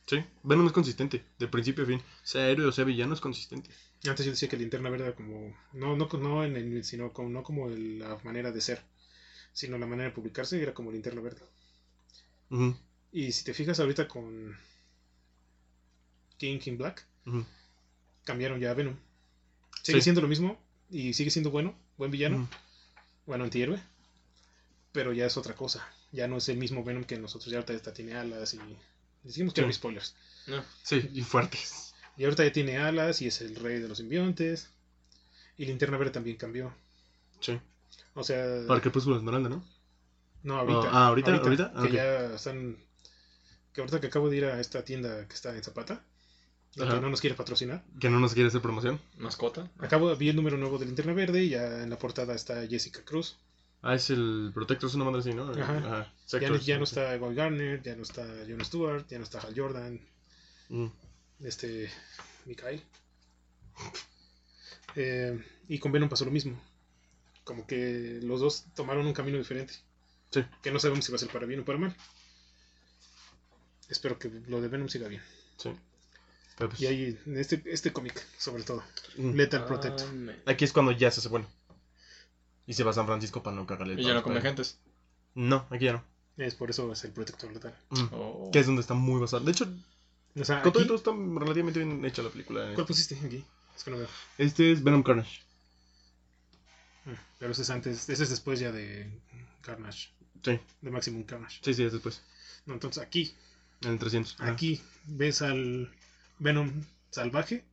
[0.07, 2.03] Sí, Venom es consistente, de principio a fin.
[2.25, 3.71] Sea héroe o sea villano, es consistente.
[4.07, 5.55] Antes yo decía que Linterna Verde era como.
[5.73, 8.83] No, no, no en el, sino como, no como el- la manera de ser,
[9.53, 11.43] sino la manera de publicarse, era como Linterna Verde.
[13.13, 14.57] Y si te fijas ahorita con
[16.39, 17.05] King King Black,
[18.25, 18.97] cambiaron ya a Venom.
[19.83, 20.05] Sigue Sí.
[20.05, 22.49] siendo lo mismo y sigue siendo bueno, buen villano,
[23.27, 23.81] bueno antihéroe,
[24.93, 25.87] pero ya es otra cosa.
[26.13, 28.59] Ya no es el mismo Venom que nosotros, ya ahorita está tiene alas y
[29.23, 29.63] decimos que Sí.
[29.63, 30.15] no hay spoilers.
[30.47, 30.65] No.
[30.83, 31.95] Sí, y fuertes.
[32.17, 34.69] Y ahorita ya tiene alas y es el rey de los simbiontes.
[35.57, 36.75] Y Linterna Verde también cambió.
[37.41, 37.59] Sí.
[38.15, 39.65] O sea, Para que con la esmeralda, ¿no?
[40.43, 40.91] No ahorita.
[40.93, 41.37] Ah, ¿ahorita?
[41.37, 41.73] ¿ahorita?
[41.83, 42.77] Que ya están
[43.73, 46.05] que ahorita que acabo de ir a esta tienda que está en Zapata,
[46.75, 46.95] la Ajá.
[46.95, 47.83] que no nos quiere patrocinar.
[48.01, 49.01] Que no nos quiere hacer promoción.
[49.19, 49.71] Mascota.
[49.79, 53.03] Acabo vi el número nuevo de Linterna Verde y ya en la portada está Jessica
[53.05, 53.37] Cruz.
[53.83, 55.51] Ah, es el Protector, es una madre así, ¿no?
[55.51, 55.81] Ajá.
[55.81, 56.07] No-
[56.39, 56.95] ya no sí.
[56.95, 60.01] está Guy Garner, ya no está Jon Stewart, ya no está Hal Jordan,
[60.69, 60.87] Mm.
[61.41, 61.91] este
[62.47, 62.83] Mikael.
[64.95, 66.61] Eh, y con Venom pasó lo mismo.
[67.45, 69.75] Como que los dos tomaron un camino diferente.
[70.33, 70.45] Sí.
[70.63, 71.95] Que no sabemos si va a ser para bien o para mal.
[73.89, 75.23] Espero que lo de Venom siga bien.
[75.59, 75.71] Sí.
[76.57, 78.83] Pero, pues, Y ahí, este, este cómic, sobre todo.
[79.17, 79.35] mm.
[79.35, 80.01] Lethal Protect.
[80.01, 81.47] Ah, me- Aquí es cuando ya se hace bueno.
[82.67, 83.95] Y se va a San Francisco para no cagarle.
[83.95, 84.79] el Y ya no come gentes.
[85.35, 86.05] No, aquí ya no.
[86.39, 87.77] Es por eso es el protector letal.
[87.91, 88.05] Mm.
[88.13, 88.51] Oh.
[88.53, 89.45] Que es donde está muy basado.
[89.45, 89.67] De hecho,
[90.39, 92.73] O sea, con todo todo está relativamente bien hecha la película.
[92.75, 93.45] ¿cuál pusiste aquí?
[93.77, 94.09] Es que no veo.
[94.39, 95.41] Este es Venom Carnage.
[97.05, 99.11] Mm, Pero ese es antes, ese es después ya de
[99.61, 100.09] Carnage,
[100.45, 101.59] Sí, de Maximum Carnage.
[101.63, 102.21] sí, sí, es después.
[102.67, 103.35] No, entonces aquí,
[103.83, 104.37] En el 300.
[104.41, 104.53] Ajá.
[104.53, 105.91] aquí ves al
[106.39, 106.71] Venom
[107.11, 107.65] salvaje,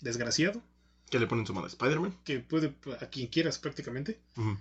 [0.00, 0.62] desgraciado,
[1.10, 2.16] Que le ponen su a Spider-Man.
[2.24, 4.56] que puede a quien quieras prácticamente, Ujú.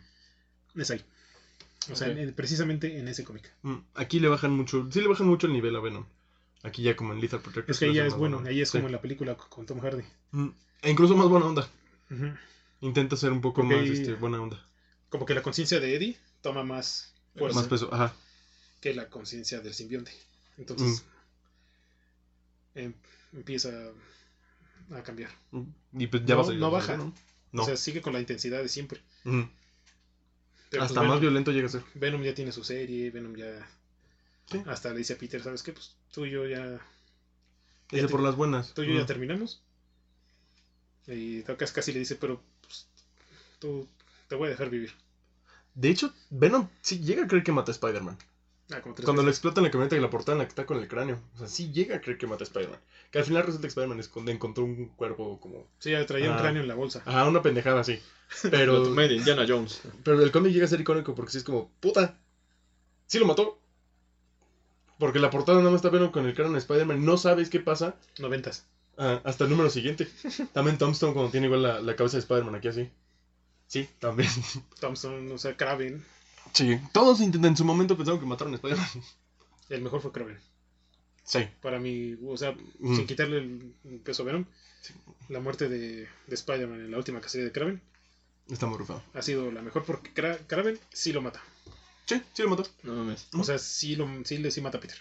[0.75, 1.03] es ahí.
[1.91, 3.51] O sea, en- precisamente en ese cómic.
[3.63, 4.87] Mm, Aquí le bajan mucho.
[4.91, 6.05] Sí, le bajan mucho el nivel a Venom.
[6.63, 7.71] Aquí ya como en Lethal Protector.
[7.71, 8.77] Es que ahí ya es bueno, ahí es Sí.
[8.77, 10.03] como en la película con Tom Hardy.
[10.31, 10.49] Mm,
[10.83, 11.67] E incluso más buena onda.
[12.11, 12.33] Ujú.
[12.81, 14.63] Intenta ser un poco Porque más este, buena onda.
[15.09, 17.89] Como que la conciencia de Eddie toma más fuerza Más peso.
[17.93, 18.13] Ajá.
[18.81, 20.11] que la conciencia del simbionte.
[20.57, 21.03] Entonces,
[22.75, 22.79] Mm.
[22.79, 22.93] em-
[23.33, 23.69] empieza
[24.91, 25.29] a cambiar.
[25.51, 25.63] Mm,
[25.99, 26.59] Y pues ya No- va a salir.
[26.59, 26.97] no baja.
[26.97, 27.13] No.
[27.63, 29.01] O sea, sigue con la intensidad de siempre.
[29.23, 31.83] Pero, Hasta pues, más Venom- violento llega a ser.
[31.95, 33.67] Venom ya tiene su serie, Venom ya...
[34.49, 34.63] Sí.
[34.67, 35.73] Hasta le dice a Peter, ¿sabes qué?
[35.73, 36.79] Pues tú y yo ya,
[37.91, 38.73] Dice por las buenas.
[38.73, 39.61] tú y yo ya terminamos.
[41.07, 42.87] Y casi, casi le dice, pero pues,
[43.59, 43.87] tú
[44.29, 44.93] te voy a dejar vivir.
[45.75, 48.17] De hecho, Venom sí llega a creer que mata a Spider-Man.
[48.73, 49.39] Ah, como tres Cuando le veces.
[49.39, 51.19] explota en la camioneta y la portada en la que está con el cráneo.
[51.35, 52.79] O sea, sí llega a creer que mata a Spider-Man.
[53.11, 55.67] Que al final resulta que Spider-Man encontró un cuerpo como.
[55.79, 56.41] Sí, ya traía un Ah.
[56.41, 57.01] cráneo en la bolsa.
[57.05, 57.99] Ajá, una pendejada así.
[58.49, 58.83] Pero.
[58.95, 59.81] de Indiana Jones.
[60.03, 62.17] Pero el cómic llega a ser icónico porque sí es como, puta,
[63.07, 63.59] sí lo mató.
[64.99, 67.59] Porque la portada nada más está Venom con el cráneo de Spider-Man, no sabes qué
[67.59, 68.65] pasa Noventas.
[68.97, 70.07] ah, hasta el número siguiente.
[70.53, 72.89] También Tombstone cuando tiene igual la, la cabeza de Spider-Man aquí así.
[73.71, 74.29] Sí, también.
[74.81, 76.03] Thompson, o sea, Kraven.
[76.51, 78.89] Sí, todos intentan en su momento pensaron que mataron a Spider-Man.
[79.69, 80.37] El mejor fue Kraven.
[81.23, 81.47] Sí.
[81.61, 82.95] Para mí, o sea, Mm.
[82.97, 84.43] sin quitarle el peso a Venom,
[85.29, 87.81] la muerte de, de Spider-Man en la última cacería de Kraven
[88.49, 89.01] Está muy rufado.
[89.13, 91.41] ha sido la mejor porque Kra- Kraven sí lo mata.
[92.07, 92.67] Sí, sí lo mató.
[92.83, 93.29] No mames.
[93.33, 94.97] O sea, sí, lo, sí, le- sí mata a Peter.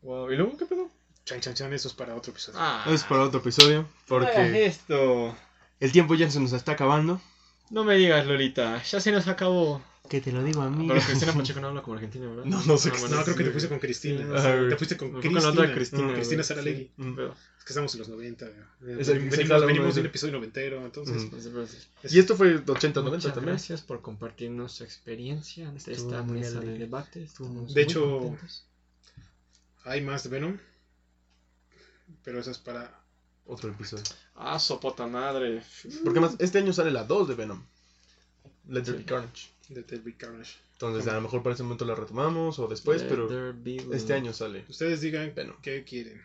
[0.00, 0.30] Wow.
[0.32, 0.88] ¿Y luego qué pedo?
[1.26, 2.58] Chan, chan, chan, eso es para otro episodio.
[2.62, 2.86] Ah.
[2.88, 3.82] Es para otro episodio.
[3.82, 5.36] No Porque esto.
[5.80, 7.20] el tiempo ya se nos está acabando.
[7.70, 8.82] No me digas, Lolita.
[8.82, 9.82] Ya se nos acabó.
[10.08, 10.88] Que te lo digo a mí.
[10.88, 12.44] Pero Cristina Pacheco no habla como argentina, ¿verdad?
[12.46, 14.38] No, no sé Ah, bueno, no, creo que te fuiste con Cristina.
[14.38, 15.40] Ajá, te fuiste con fui con Cristina.
[15.42, 16.16] la otra Cristina, Mm, güey.
[16.16, 16.84] Cristina Saralegui.
[16.84, 17.20] Sí, Mm.
[17.20, 18.46] Es que estamos en los 90.
[18.46, 18.50] eh,
[19.00, 21.24] Esa- venimos venimos es de un el- episodio noventero, entonces.
[21.24, 21.60] Ujú.
[22.02, 23.52] es- Y esto fue 80, 90 Muchas también.
[23.56, 26.78] gracias por compartirnos su experiencia ante Estuvo esta muy mesa de alegre.
[26.78, 27.22] debate.
[27.24, 28.64] Estuvimos De hecho, contentos.
[29.84, 30.56] hay más de Venom,
[32.24, 32.98] pero eso es para
[33.48, 34.04] Otro episodio.
[34.36, 35.62] Ah, sopota madre.
[36.04, 37.64] Porque más, este año sale la 2 de Venom.
[38.68, 39.02] Let There Sí.
[39.02, 39.48] Be Carnage.
[39.72, 40.52] The Deadly Carnage.
[40.72, 43.76] Entonces, a lo mejor para ese momento la retomamos o después, Let pero there be
[43.96, 44.64] este año sale.
[44.68, 45.56] Ustedes digan Venom.
[45.62, 46.22] qué quieren.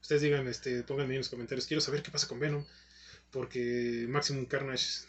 [0.00, 1.66] Ustedes digan, este, pónganme en los comentarios.
[1.66, 2.64] Quiero saber qué pasa con Venom.
[3.32, 5.04] Porque Maximum Carnage.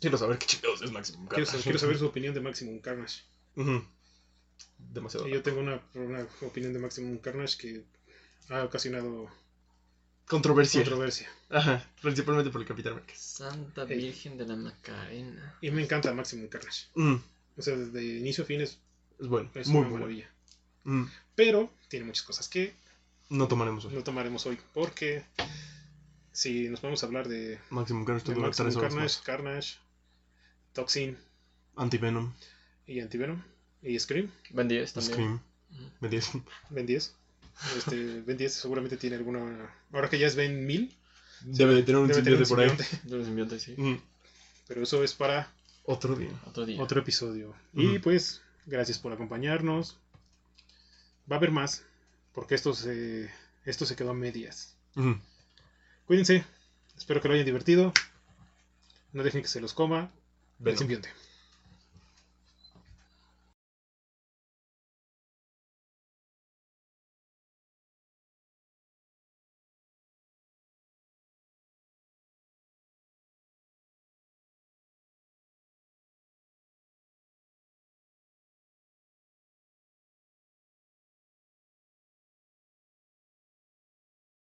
[0.00, 1.62] Quiero saber qué chingados es Maximum Quiero, Carnage.
[1.64, 3.22] quiero saber su opinión de Maximum Carnage.
[4.78, 5.26] Demasiado.
[5.26, 7.84] Y yo tengo una, una opinión de Maximum Carnage que
[8.50, 9.28] ha ocasionado
[10.28, 10.80] Controversia.
[10.82, 11.28] controversia.
[11.50, 11.84] Ajá.
[12.02, 13.14] Principalmente por el Capitán América.
[13.16, 13.84] Santa.
[13.84, 15.56] Virgen de la Macarena.
[15.60, 16.86] Y me encanta Maximum Carnage.
[16.94, 17.16] Mm,
[17.56, 18.78] O sea, desde inicio a fin es,
[19.18, 19.50] Es bueno.
[19.54, 20.04] es muy una bueno.
[20.06, 20.30] maravilla.
[20.84, 21.04] Mm,
[21.34, 22.74] Pero tiene muchas cosas que
[23.30, 23.94] No tomaremos hoy.
[23.94, 24.58] no tomaremos hoy.
[24.74, 25.24] Porque
[26.32, 29.22] si nos vamos a hablar de, Maximum Carnage de Maximum 3 horas Carnage, más.
[29.24, 29.76] Carnage,
[30.74, 31.16] Toxin
[31.76, 32.32] Anti-Venom.
[32.86, 33.42] y Antivenom
[33.82, 35.12] y Scream, Ben 10 también.
[35.14, 35.40] Scream.
[36.00, 36.30] Ben 10.
[36.70, 37.14] Ben 10.
[37.76, 39.70] Este, Ben 10 seguramente tiene alguna.
[39.92, 40.94] Ahora que ya es Ben 1000,
[41.42, 42.68] Debe de tener un debe tener simbionte un por ahí.
[42.70, 43.08] simbionte.
[43.08, 43.74] De los simbiontes, sí.
[43.76, 44.00] Mm,
[44.66, 45.52] Pero eso es para
[45.84, 46.30] Otro día.
[46.46, 46.82] Otro día.
[46.82, 47.54] otro episodio.
[47.74, 48.00] Y Ujú.
[48.02, 49.98] pues, gracias por acompañarnos.
[51.30, 51.84] Va a haber más,
[52.32, 53.30] porque esto se,
[53.64, 54.74] esto se quedó a medias.
[54.94, 55.12] Mm.
[56.06, 56.44] Cuídense,
[56.96, 57.92] espero que lo hayan divertido.
[59.12, 60.10] No dejen que se los coma
[60.58, 60.78] el Venom.
[60.78, 61.08] simbionte.